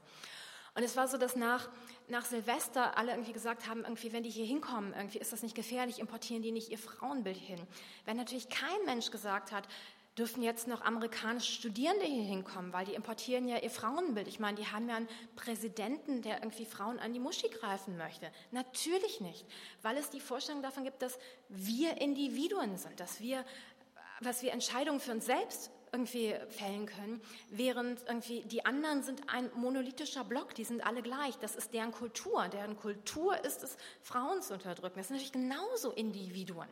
[0.76, 1.70] Und es war so, dass nach,
[2.10, 5.56] nach Silvester alle irgendwie gesagt haben, irgendwie, wenn die hier hinkommen, irgendwie ist das nicht
[5.56, 7.66] gefährlich, importieren die nicht ihr Frauenbild hin.
[8.04, 9.70] Wenn natürlich kein Mensch gesagt hat,
[10.18, 14.28] dürfen jetzt noch amerikanische Studierende hier hinkommen, weil die importieren ja ihr Frauenbild.
[14.28, 18.32] Ich meine, die haben ja einen Präsidenten, der irgendwie Frauen an die Muschi greifen möchte.
[18.52, 19.46] Natürlich nicht,
[19.82, 23.44] weil es die Vorstellung davon gibt, dass wir Individuen sind, dass wir,
[24.22, 29.50] was wir Entscheidungen für uns selbst irgendwie fällen können, während irgendwie die anderen sind ein
[29.56, 31.38] monolithischer Block, die sind alle gleich.
[31.38, 32.48] Das ist deren Kultur.
[32.50, 34.98] Deren Kultur ist es, Frauen zu unterdrücken.
[34.98, 36.68] Das sind natürlich genauso Individuen.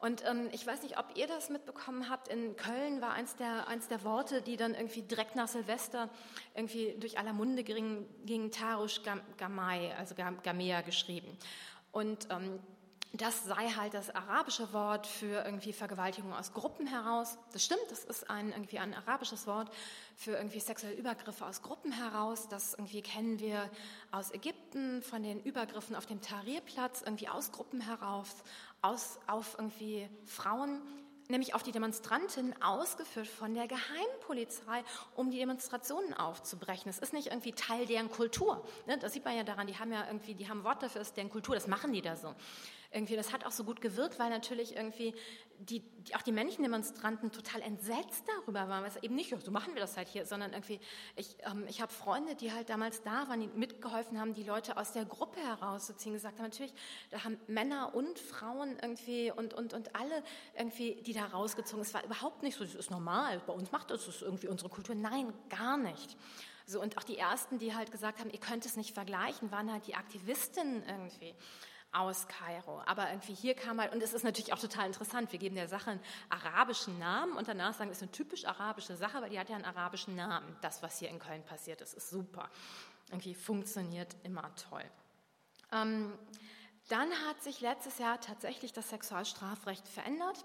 [0.00, 2.28] Und ähm, ich weiß nicht, ob ihr das mitbekommen habt.
[2.28, 6.08] In Köln war eins der, eins der Worte, die dann irgendwie direkt nach Silvester
[6.54, 9.02] irgendwie durch aller Munde ging, Tarush
[9.36, 11.36] Gamay, also Gamea geschrieben.
[11.92, 12.60] Und ähm,
[13.12, 17.38] das sei halt das arabische Wort für irgendwie Vergewaltigung aus Gruppen heraus.
[17.52, 19.68] Das stimmt, das ist ein, irgendwie ein arabisches Wort
[20.16, 22.48] für irgendwie sexuelle Übergriffe aus Gruppen heraus.
[22.48, 23.68] Das irgendwie kennen wir
[24.12, 28.28] aus Ägypten von den Übergriffen auf dem Tahrirplatz, irgendwie aus Gruppen heraus,
[28.82, 30.80] aus, auf irgendwie Frauen,
[31.28, 36.90] nämlich auf die Demonstranten, ausgeführt von der Geheimpolizei, um die Demonstrationen aufzubrechen.
[36.90, 38.64] Es ist nicht irgendwie Teil deren Kultur.
[38.86, 38.98] Ne?
[38.98, 41.30] Das sieht man ja daran, die haben ja irgendwie, die haben Wort dafür, ist deren
[41.30, 42.34] Kultur, das machen die da so.
[42.92, 45.14] Irgendwie, das hat auch so gut gewirkt, weil natürlich irgendwie
[45.60, 49.74] die, die, auch die männlichen Demonstranten total entsetzt darüber waren, es eben nicht, so machen
[49.74, 50.80] wir das halt hier, sondern irgendwie,
[51.16, 54.76] ich, ähm, ich habe Freunde, die halt damals da waren, die mitgeholfen haben, die Leute
[54.76, 56.72] aus der Gruppe herauszuziehen, gesagt haben, natürlich,
[57.10, 60.24] da haben Männer und Frauen irgendwie und, und, und alle
[60.56, 61.82] irgendwie, die da rausgezogen.
[61.82, 64.70] Es war überhaupt nicht so, das ist normal, bei uns macht das, das irgendwie unsere
[64.70, 64.94] Kultur.
[64.94, 66.16] Nein, gar nicht.
[66.66, 69.70] So, und auch die ersten, die halt gesagt haben, ihr könnt es nicht vergleichen, waren
[69.72, 71.34] halt die Aktivistinnen irgendwie
[71.92, 72.82] aus Kairo.
[72.86, 75.68] Aber irgendwie hier kam halt, und es ist natürlich auch total interessant, wir geben der
[75.68, 79.38] Sache einen arabischen Namen und danach sagen, es ist eine typisch arabische Sache, weil die
[79.38, 80.56] hat ja einen arabischen Namen.
[80.60, 82.48] Das, was hier in Köln passiert ist, ist super.
[83.10, 84.84] Irgendwie funktioniert immer toll.
[85.72, 86.12] Ähm,
[86.88, 90.44] dann hat sich letztes Jahr tatsächlich das Sexualstrafrecht verändert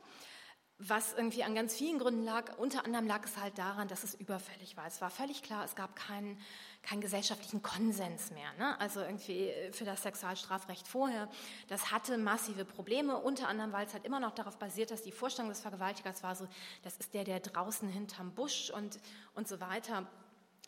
[0.78, 2.57] was irgendwie an ganz vielen Gründen lag.
[2.57, 4.86] Unter anderem lag es halt daran, dass es überfällig war.
[4.86, 6.38] Es war völlig klar, es gab keinen,
[6.84, 8.51] keinen gesellschaftlichen Konsens mehr.
[8.59, 8.80] Ne?
[8.80, 11.30] Also irgendwie für das Sexualstrafrecht vorher.
[11.69, 15.13] Das hatte massive Probleme, unter anderem, weil es halt immer noch darauf basiert, dass die
[15.13, 16.45] Vorstellung des Vergewaltigers war so,
[16.84, 18.99] das ist der, der draußen hinterm Busch und,
[19.34, 20.05] und so weiter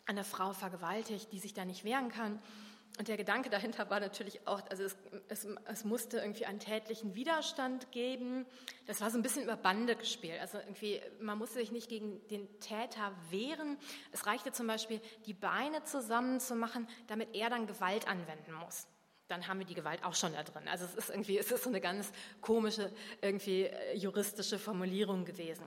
[0.06, 2.40] eine Frau vergewaltigt, die sich da nicht wehren kann.
[2.98, 4.96] Und der Gedanke dahinter war natürlich auch, also es,
[5.28, 8.44] es, es, musste irgendwie einen tätlichen Widerstand geben.
[8.86, 10.40] Das war so ein bisschen über Bande gespielt.
[10.40, 13.78] Also irgendwie, man musste sich nicht gegen den Täter wehren.
[14.10, 18.88] Es reichte zum Beispiel, die Beine zusammenzumachen, damit er dann Gewalt anwenden muss
[19.28, 20.66] dann haben wir die Gewalt auch schon da drin.
[20.68, 22.10] Also es ist irgendwie, es ist so eine ganz
[22.40, 25.64] komische, irgendwie äh, juristische Formulierung gewesen.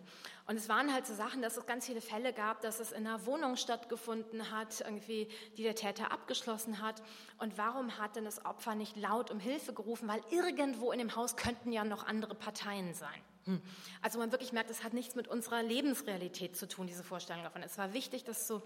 [0.48, 3.06] Und es waren halt so Sachen, dass es ganz viele Fälle gab, dass es in
[3.06, 7.04] einer Wohnung stattgefunden hat, irgendwie, die der Täter abgeschlossen hat.
[7.38, 10.08] Und warum hat denn das Opfer nicht laut um Hilfe gerufen?
[10.08, 13.22] Weil irgendwo in dem Haus könnten ja noch andere Parteien sein.
[13.46, 13.62] Hm.
[14.02, 17.64] Also man wirklich merkt, es hat nichts mit unserer Lebensrealität zu tun, diese Vorstellung davon.
[17.64, 18.62] Es war wichtig, das zu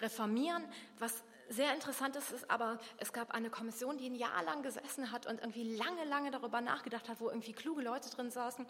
[0.00, 0.64] reformieren.
[0.98, 5.10] Was sehr interessant ist, ist aber, es gab eine Kommission, die ein Jahr lang gesessen
[5.12, 8.66] hat und irgendwie lange, lange darüber nachgedacht hat, wo irgendwie kluge Leute drin saßen.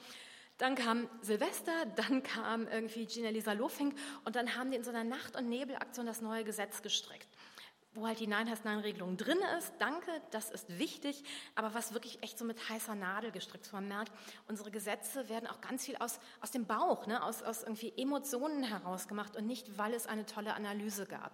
[0.59, 4.91] Dann kam Silvester, dann kam irgendwie Gina Lisa Lofink und dann haben die in so
[4.91, 7.29] einer Nacht- und Nebelaktion das neue Gesetz gestrickt
[7.99, 9.73] wo halt die Nein heißt Nein-Regelung drin ist.
[9.79, 11.25] Danke, das ist wichtig,
[11.55, 13.73] aber was wirklich echt so mit heißer Nadel gestrickt ist.
[13.73, 14.13] Man merkt,
[14.47, 18.63] unsere Gesetze werden auch ganz viel aus, aus dem Bauch, ne, aus, aus irgendwie Emotionen
[18.63, 21.33] herausgemacht und nicht, weil es eine tolle Analyse gab.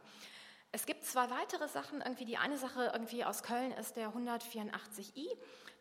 [0.74, 2.00] Es gibt zwei weitere Sachen.
[2.00, 5.28] Irgendwie die eine Sache irgendwie aus Köln ist der 184i,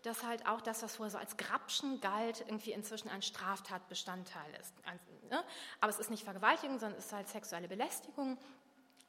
[0.04, 4.72] das halt auch das, was vorher so als Grabschen galt, irgendwie inzwischen ein Straftatbestandteil ist.
[5.32, 5.44] Ne?
[5.82, 8.38] Aber es ist nicht Vergewaltigung, sondern es ist halt sexuelle Belästigung.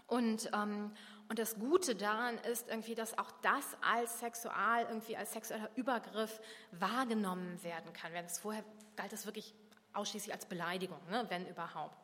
[0.07, 0.91] Und, ähm,
[1.29, 6.41] und das Gute daran ist irgendwie, dass auch das als sexual, irgendwie als sexueller Übergriff
[6.73, 8.15] wahrgenommen werden kann.
[8.15, 8.65] Während es vorher
[8.97, 9.55] galt es wirklich
[9.93, 12.04] ausschließlich als Beleidigung, ne, wenn überhaupt.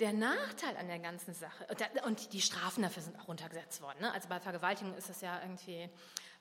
[0.00, 1.66] Der Nachteil an der ganzen Sache,
[2.06, 4.00] und die Strafen dafür sind auch runtergesetzt worden.
[4.00, 4.10] Ne?
[4.12, 5.90] Also bei Vergewaltigung ist es ja irgendwie,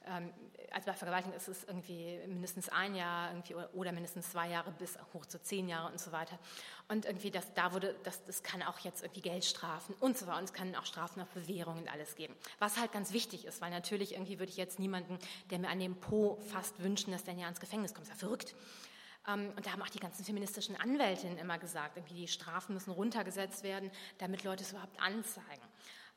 [0.06, 0.32] ähm,
[0.72, 4.98] also bei Vergewaltigung ist es irgendwie mindestens ein Jahr irgendwie oder mindestens zwei Jahre bis
[5.14, 6.40] hoch zu zehn Jahre und so weiter.
[6.88, 10.38] Und irgendwie das, da wurde, das, das kann auch jetzt irgendwie Geldstrafen und so weiter.
[10.38, 12.36] Und es kann auch Strafen auf Bewährung und alles geben.
[12.60, 15.80] Was halt ganz wichtig ist, weil natürlich irgendwie würde ich jetzt niemanden, der mir an
[15.80, 18.08] dem Po fast wünschen, dass der ja ins Gefängnis kommt.
[18.08, 18.56] Ist ja verrückt.
[19.30, 22.92] Ähm, und da haben auch die ganzen feministischen Anwältinnen immer gesagt, irgendwie die Strafen müssen
[22.92, 25.64] runtergesetzt werden, damit Leute es überhaupt anzeigen.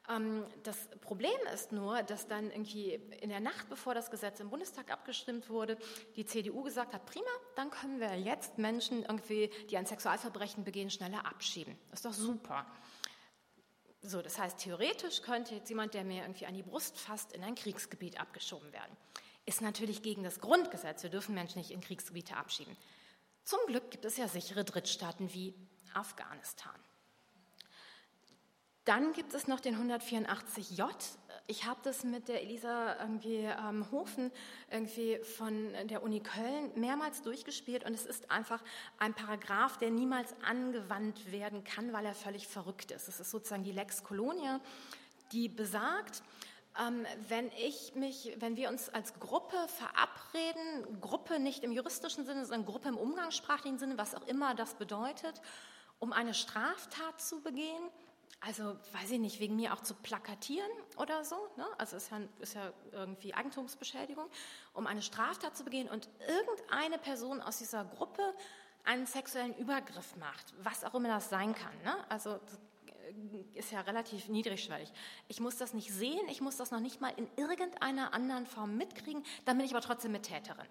[0.08, 4.50] Ähm, das Problem ist nur, dass dann irgendwie in der Nacht, bevor das Gesetz im
[4.50, 5.76] Bundestag abgestimmt wurde,
[6.16, 10.90] die CDU gesagt hat, prima, dann können wir jetzt Menschen irgendwie, die ein Sexualverbrechen begehen,
[10.90, 11.76] schneller abschieben.
[11.92, 12.66] Ist doch super.
[14.04, 17.44] So, das heißt, theoretisch könnte jetzt jemand, der mir irgendwie an die Brust fasst, in
[17.44, 18.96] ein Kriegsgebiet abgeschoben werden.
[19.46, 21.04] Ist natürlich gegen das Grundgesetz.
[21.04, 22.76] Wir dürfen Menschen nicht in Kriegsgebiete abschieben.
[23.44, 25.54] Zum Glück gibt es ja sichere Drittstaaten wie
[25.94, 26.74] Afghanistan.
[28.84, 30.92] Dann gibt es noch den 184j.
[31.46, 34.32] Ich habe das mit der Elisa irgendwie, ähm, Hofen
[34.70, 38.62] irgendwie von der Uni Köln mehrmals durchgespielt und es ist einfach
[38.98, 43.06] ein Paragraph, der niemals angewandt werden kann, weil er völlig verrückt ist.
[43.06, 44.60] Es ist sozusagen die Lex Colonia,
[45.30, 46.51] die besagt, ähm,
[47.28, 52.66] wenn ich mich, wenn wir uns als Gruppe verabreden, Gruppe nicht im juristischen Sinne, sondern
[52.66, 55.40] Gruppe im umgangssprachlichen Sinne, was auch immer das bedeutet,
[55.98, 57.82] um eine Straftat zu begehen,
[58.40, 61.66] also weiß ich nicht, wegen mir auch zu plakatieren oder so, ne?
[61.78, 64.26] also ist ja, ist ja irgendwie Eigentumsbeschädigung,
[64.72, 68.22] um eine Straftat zu begehen und irgendeine Person aus dieser Gruppe
[68.84, 71.82] einen sexuellen Übergriff macht, was auch immer das sein kann.
[71.84, 71.94] Ne?
[72.08, 72.40] Also
[73.54, 74.92] ist ja relativ niedrigschwellig.
[75.28, 78.76] Ich muss das nicht sehen, ich muss das noch nicht mal in irgendeiner anderen Form
[78.76, 80.66] mitkriegen, dann bin ich aber trotzdem Mittäterin.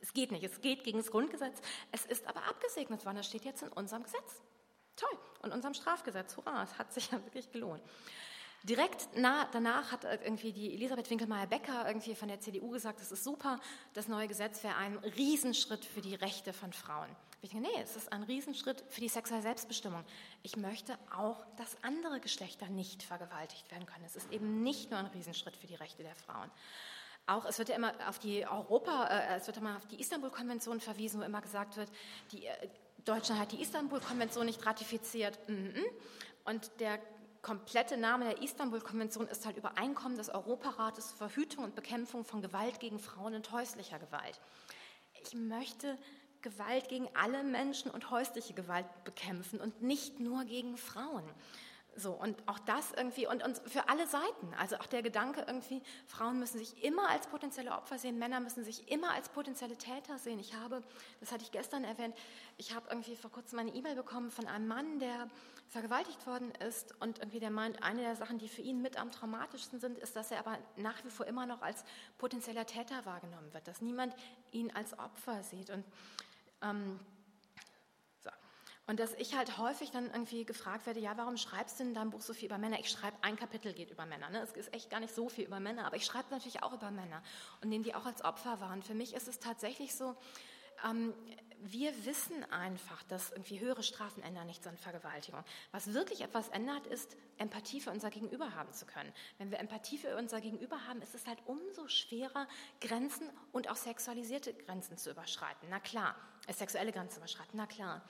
[0.00, 1.60] Es geht nicht, es geht gegen das Grundgesetz.
[1.92, 4.42] Es ist aber abgesegnet worden, das steht jetzt in unserem Gesetz.
[4.96, 7.82] Toll, und unserem Strafgesetz, hurra, es hat sich ja wirklich gelohnt.
[8.64, 13.24] Direkt nah, danach hat irgendwie die Elisabeth Winkelmeier-Becker irgendwie von der CDU gesagt, das ist
[13.24, 13.58] super,
[13.92, 17.10] das neue Gesetz wäre ein Riesenschritt für die Rechte von Frauen.
[17.44, 20.04] Ich denke, nee, es ist ein Riesenschritt für die sexuelle Selbstbestimmung.
[20.44, 24.04] Ich möchte auch, dass andere Geschlechter nicht vergewaltigt werden können.
[24.04, 26.48] Es ist eben nicht nur ein Riesenschritt für die Rechte der Frauen.
[27.26, 30.78] Auch es wird ja immer auf die Europa, äh, es wird immer auf die Istanbul-Konvention
[30.78, 31.90] verwiesen, wo immer gesagt wird,
[32.30, 32.68] die, äh,
[33.04, 35.36] Deutschland hat die Istanbul-Konvention nicht ratifiziert.
[35.48, 35.84] Mhm.
[36.44, 37.00] Und der
[37.42, 42.78] komplette Name der Istanbul-Konvention ist halt Übereinkommen des Europarates zur Verhütung und Bekämpfung von Gewalt
[42.78, 44.40] gegen Frauen und häuslicher Gewalt.
[45.24, 45.98] Ich möchte
[46.42, 51.24] Gewalt gegen alle Menschen und häusliche Gewalt bekämpfen und nicht nur gegen Frauen.
[51.94, 55.82] So, und auch das irgendwie, und, und für alle Seiten, also auch der Gedanke irgendwie,
[56.06, 60.16] Frauen müssen sich immer als potenzielle Opfer sehen, Männer müssen sich immer als potenzielle Täter
[60.18, 60.38] sehen.
[60.38, 60.82] Ich habe,
[61.20, 62.16] das hatte ich gestern erwähnt,
[62.56, 65.28] ich habe irgendwie vor kurzem eine E-Mail bekommen von einem Mann, der
[65.68, 69.10] vergewaltigt worden ist und irgendwie der meint, eine der Sachen, die für ihn mit am
[69.10, 71.84] traumatischsten sind, ist, dass er aber nach wie vor immer noch als
[72.16, 74.14] potenzieller Täter wahrgenommen wird, dass niemand
[74.50, 75.68] ihn als Opfer sieht.
[75.68, 75.84] Und
[76.62, 77.00] ähm,
[78.88, 82.10] und dass ich halt häufig dann irgendwie gefragt werde, ja, warum schreibst du in deinem
[82.10, 82.80] Buch so viel über Männer?
[82.80, 84.28] Ich schreibe, ein Kapitel geht über Männer.
[84.30, 84.40] Ne?
[84.40, 86.90] Es ist echt gar nicht so viel über Männer, aber ich schreibe natürlich auch über
[86.90, 87.22] Männer
[87.62, 88.72] und nehme die auch als Opfer wahr.
[88.72, 90.16] Und für mich ist es tatsächlich so,
[90.84, 91.14] ähm,
[91.64, 95.44] wir wissen einfach, dass irgendwie höhere Strafen ändern nichts an Vergewaltigung.
[95.70, 99.12] Was wirklich etwas ändert, ist, Empathie für unser Gegenüber haben zu können.
[99.38, 102.48] Wenn wir Empathie für unser Gegenüber haben, ist es halt umso schwerer,
[102.80, 105.68] Grenzen und auch sexualisierte Grenzen zu überschreiten.
[105.70, 106.16] Na klar,
[106.48, 108.02] äh, sexuelle Grenzen zu überschreiten, na klar.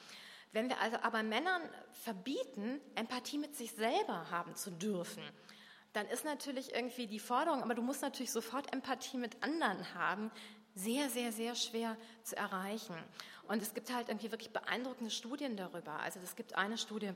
[0.53, 1.63] Wenn wir also aber Männern
[1.93, 5.23] verbieten, Empathie mit sich selber haben zu dürfen,
[5.93, 10.31] dann ist natürlich irgendwie die Forderung, aber du musst natürlich sofort Empathie mit anderen haben,
[10.75, 12.95] sehr, sehr, sehr schwer zu erreichen.
[13.49, 15.99] Und es gibt halt irgendwie wirklich beeindruckende Studien darüber.
[16.01, 17.13] Also es gibt eine Studie,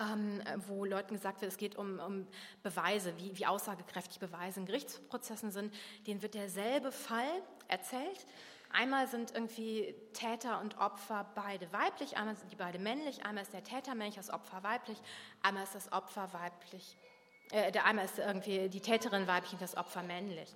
[0.00, 2.26] ähm, wo Leuten gesagt wird, es geht um, um
[2.62, 5.74] Beweise, wie, wie aussagekräftig Beweise in Gerichtsprozessen sind.
[6.06, 8.26] Denen wird derselbe Fall erzählt
[8.74, 13.52] Einmal sind irgendwie Täter und Opfer beide weiblich, einmal sind die beide männlich, einmal ist
[13.52, 14.98] der Täter männlich, das Opfer weiblich,
[15.42, 16.96] einmal ist das Opfer weiblich,
[17.52, 20.52] äh, einmal ist irgendwie die Täterin weiblich und das Opfer männlich.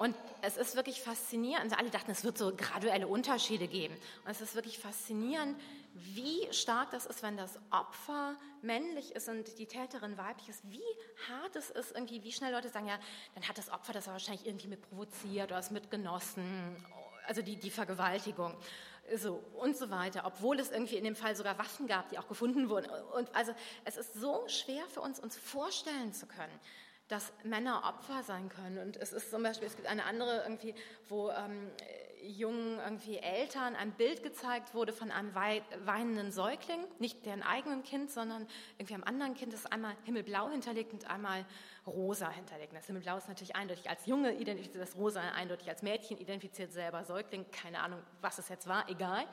[0.00, 1.78] Und es ist wirklich faszinierend.
[1.78, 3.94] Alle dachten, es wird so graduelle Unterschiede geben.
[4.24, 5.60] Und es ist wirklich faszinierend,
[5.92, 10.62] wie stark das ist, wenn das Opfer männlich ist und die Täterin weiblich ist.
[10.70, 10.80] Wie
[11.28, 12.98] hart es ist, irgendwie, wie schnell Leute sagen, ja,
[13.34, 16.82] dann hat das Opfer das wahrscheinlich irgendwie mit provoziert oder es mitgenossen
[17.26, 18.56] also die, die Vergewaltigung
[19.16, 22.26] so, und so weiter, obwohl es irgendwie in dem Fall sogar Waffen gab, die auch
[22.26, 22.90] gefunden wurden.
[23.14, 23.52] Und also
[23.84, 26.52] es ist so schwer für uns, uns vorstellen zu können,
[27.10, 28.78] dass Männer Opfer sein können.
[28.78, 30.74] Und es ist zum Beispiel, es gibt eine andere irgendwie,
[31.08, 31.70] wo ähm,
[32.22, 38.10] jungen irgendwie Eltern ein Bild gezeigt wurde von einem weinenden Säugling, nicht deren eigenen Kind,
[38.10, 38.46] sondern
[38.78, 41.44] irgendwie einem anderen Kind, das einmal himmelblau hinterlegt und einmal
[41.86, 42.74] rosa hinterlegt.
[42.74, 47.04] Das Himmelblau ist natürlich eindeutig als Junge identifiziert, das Rosa eindeutig als Mädchen identifiziert, selber
[47.04, 49.26] Säugling, keine Ahnung, was es jetzt war, egal.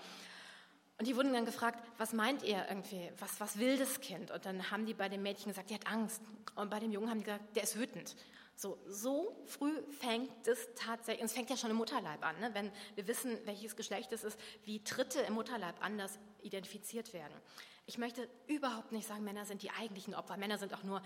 [0.98, 4.32] Und die wurden dann gefragt, was meint ihr irgendwie, was, was will das Kind?
[4.32, 6.22] Und dann haben die bei dem Mädchen gesagt, die hat Angst.
[6.56, 8.16] Und bei dem Jungen haben die gesagt, der ist wütend.
[8.56, 12.50] So, so früh fängt es tatsächlich, und es fängt ja schon im Mutterleib an, ne?
[12.54, 17.34] wenn wir wissen, welches Geschlecht es ist, wie Dritte im Mutterleib anders identifiziert werden.
[17.86, 20.38] Ich möchte überhaupt nicht sagen, Männer sind die eigentlichen Opfer.
[20.38, 21.04] Männer sind auch nur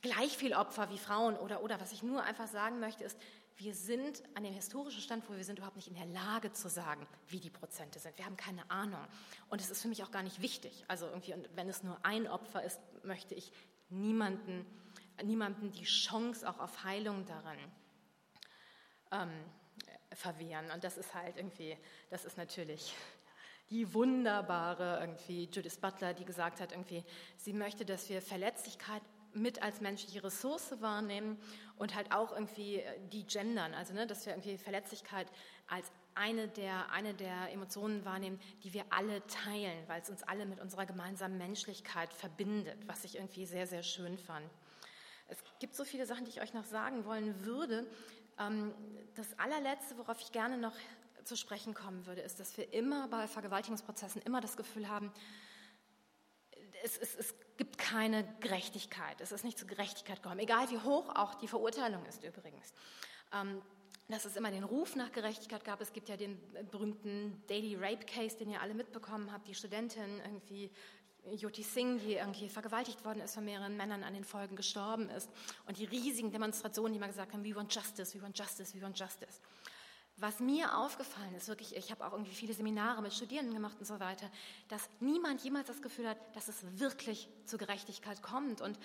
[0.00, 1.78] gleich viel Opfer wie Frauen oder, oder.
[1.80, 3.18] Was ich nur einfach sagen möchte, ist,
[3.60, 6.70] wir sind an dem historischen Stand, wo wir sind überhaupt nicht in der Lage zu
[6.70, 8.16] sagen, wie die Prozente sind.
[8.16, 9.04] Wir haben keine Ahnung.
[9.50, 10.84] Und es ist für mich auch gar nicht wichtig.
[10.88, 13.52] Also irgendwie, und wenn es nur ein Opfer ist, möchte ich
[13.90, 14.64] niemanden,
[15.22, 17.58] niemanden die Chance auch auf Heilung darin
[19.12, 19.44] ähm,
[20.12, 20.70] verwehren.
[20.70, 21.76] Und das ist halt irgendwie,
[22.08, 22.94] das ist natürlich
[23.68, 27.04] die wunderbare irgendwie Judith Butler, die gesagt hat, irgendwie,
[27.36, 29.02] sie möchte, dass wir Verletzlichkeit
[29.32, 31.38] mit als menschliche Ressource wahrnehmen
[31.76, 35.26] und halt auch irgendwie äh, die gendern, also ne, dass wir irgendwie Verletzlichkeit
[35.68, 40.44] als eine der, eine der Emotionen wahrnehmen, die wir alle teilen, weil es uns alle
[40.44, 44.48] mit unserer gemeinsamen Menschlichkeit verbindet, was ich irgendwie sehr, sehr schön fand.
[45.28, 47.86] Es gibt so viele Sachen, die ich euch noch sagen wollen würde.
[48.38, 48.74] Ähm,
[49.14, 50.74] das allerletzte, worauf ich gerne noch
[51.24, 55.12] zu sprechen kommen würde, ist, dass wir immer bei Vergewaltigungsprozessen immer das Gefühl haben,
[56.82, 59.20] es, es, es gibt keine Gerechtigkeit.
[59.20, 62.72] Es ist nicht zur Gerechtigkeit gekommen, egal wie hoch auch die Verurteilung ist übrigens.
[63.32, 63.62] Ähm,
[64.08, 65.80] dass es immer den Ruf nach Gerechtigkeit gab.
[65.80, 66.36] Es gibt ja den
[66.70, 70.70] berühmten Daily Rape Case, den ihr alle mitbekommen habt, die Studentin irgendwie
[71.32, 75.30] Jyoti Singh, die irgendwie vergewaltigt worden ist von mehreren Männern, an den Folgen gestorben ist.
[75.66, 78.82] Und die riesigen Demonstrationen, die mal gesagt haben, we want justice, we want justice, we
[78.82, 79.40] want justice.
[80.20, 83.86] Was mir aufgefallen ist, wirklich, ich habe auch irgendwie viele Seminare mit Studierenden gemacht und
[83.86, 84.30] so weiter,
[84.68, 88.60] dass niemand jemals das Gefühl hat, dass es wirklich zur Gerechtigkeit kommt.
[88.60, 88.78] Und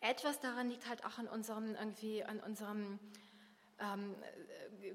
[0.00, 3.00] etwas daran liegt halt auch an unserem, irgendwie, an unserem
[3.80, 4.14] ähm,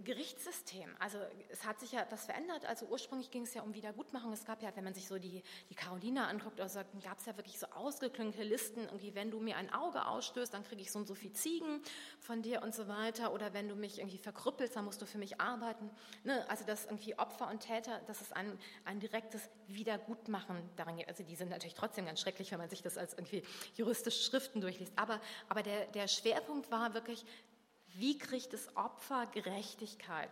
[0.04, 0.90] Gerichtssystem.
[1.00, 1.18] Also
[1.50, 2.66] es hat sich ja das verändert.
[2.66, 4.34] Also ursprünglich ging es ja um Wiedergutmachung.
[4.34, 7.36] Es gab ja, wenn man sich so die, die Carolina anguckt, also gab es ja
[7.38, 11.00] wirklich so ausgeklügelte Listen, irgendwie, wenn du mir ein Auge ausstößt, dann kriege ich so
[11.00, 11.82] und so viel Ziegen
[12.20, 13.34] von dir und so weiter.
[13.34, 15.90] Oder wenn du mich irgendwie verkrüppelst, dann musst du für mich arbeiten.
[16.24, 16.48] Ne?
[16.50, 21.10] Also dass irgendwie Opfer und Täter, dass es ein, ein direktes Wiedergutmachen daran gibt.
[21.10, 23.44] Also die sind natürlich trotzdem ganz schrecklich, wenn man sich das als irgendwie
[23.76, 24.94] juristische Schriften durchliest.
[24.96, 25.20] Aber,
[25.50, 27.26] aber der, der Schwerpunkt war wirklich,
[27.98, 30.30] wie kriegt das Opfer Gerechtigkeit?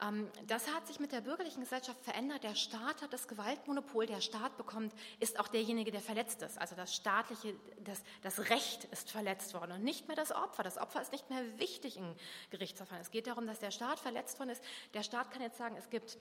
[0.00, 2.44] Ähm, das hat sich mit der bürgerlichen Gesellschaft verändert.
[2.44, 4.06] Der Staat hat das Gewaltmonopol.
[4.06, 6.58] Der Staat bekommt, ist auch derjenige, der verletzt ist.
[6.58, 10.62] Also das staatliche, das, das Recht ist verletzt worden und nicht mehr das Opfer.
[10.62, 12.14] Das Opfer ist nicht mehr wichtig im
[12.50, 13.02] Gerichtsverfahren.
[13.02, 14.62] Es geht darum, dass der Staat verletzt worden ist.
[14.94, 16.16] Der Staat kann jetzt sagen, es gibt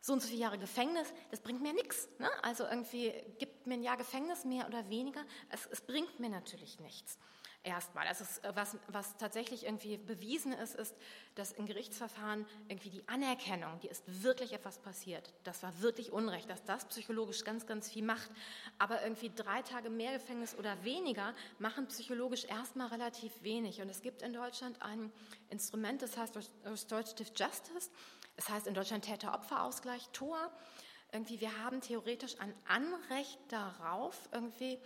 [0.00, 2.08] so und so viele Jahre Gefängnis, das bringt mir nichts.
[2.18, 2.28] Ne?
[2.42, 6.80] Also irgendwie gibt mir ein Jahr Gefängnis mehr oder weniger, es, es bringt mir natürlich
[6.80, 7.18] nichts
[7.64, 8.06] erstmal.
[8.06, 10.94] Also was, was tatsächlich irgendwie bewiesen ist, ist,
[11.34, 15.32] dass in Gerichtsverfahren irgendwie die Anerkennung, die ist wirklich etwas passiert.
[15.44, 18.30] Das war wirklich Unrecht, dass das psychologisch ganz, ganz viel macht.
[18.78, 23.80] Aber irgendwie drei Tage mehr Gefängnis oder weniger machen psychologisch erstmal relativ wenig.
[23.80, 25.12] Und es gibt in Deutschland ein
[25.50, 27.90] Instrument, das heißt Restorative Justice.
[28.36, 30.50] Es heißt in Deutschland Täter-Opfer-Ausgleich, TOA.
[31.12, 34.78] Irgendwie, wir haben theoretisch ein Anrecht darauf, irgendwie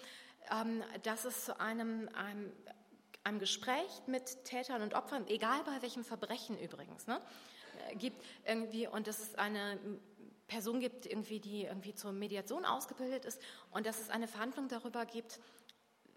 [1.03, 2.53] dass es zu einem, einem,
[3.25, 7.21] einem, Gespräch mit Tätern und Opfern, egal bei welchem Verbrechen übrigens, ne,
[7.89, 9.79] äh, gibt irgendwie und dass es eine
[10.47, 13.41] Person gibt, irgendwie, die irgendwie zur Mediation ausgebildet ist
[13.71, 15.41] und dass es eine Verhandlung darüber gibt,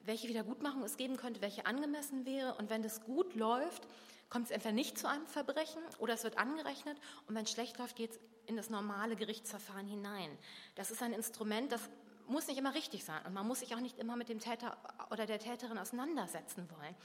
[0.04, 2.56] welche Wiedergutmachung es geben könnte, welche angemessen wäre.
[2.56, 3.88] Und wenn das gut läuft,
[4.30, 6.98] kommt es entweder nicht zu einem Verbrechen oder es wird angerechnet.
[7.28, 10.36] Und wenn es schlecht läuft, geht es in das normale Gerichtsverfahren hinein.
[10.76, 11.90] Das ist ein Instrument, das
[12.30, 14.78] muss nicht immer richtig sein und man muss sich auch nicht immer mit dem Täter
[15.12, 16.96] oder der Täterin auseinandersetzen wollen.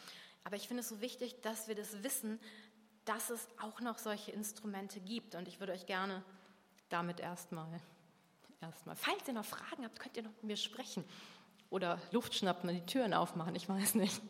[0.44, 2.38] Aber ich finde es so wichtig, dass wir das wissen,
[3.04, 5.34] dass es auch noch solche Instrumente gibt.
[5.34, 6.22] Und ich würde euch gerne
[6.88, 7.80] damit erstmal,
[8.60, 11.04] erstmal, falls ihr noch Fragen habt, könnt ihr noch mit mir sprechen
[11.70, 14.20] oder Luft schnappen und die Türen aufmachen, ich weiß nicht.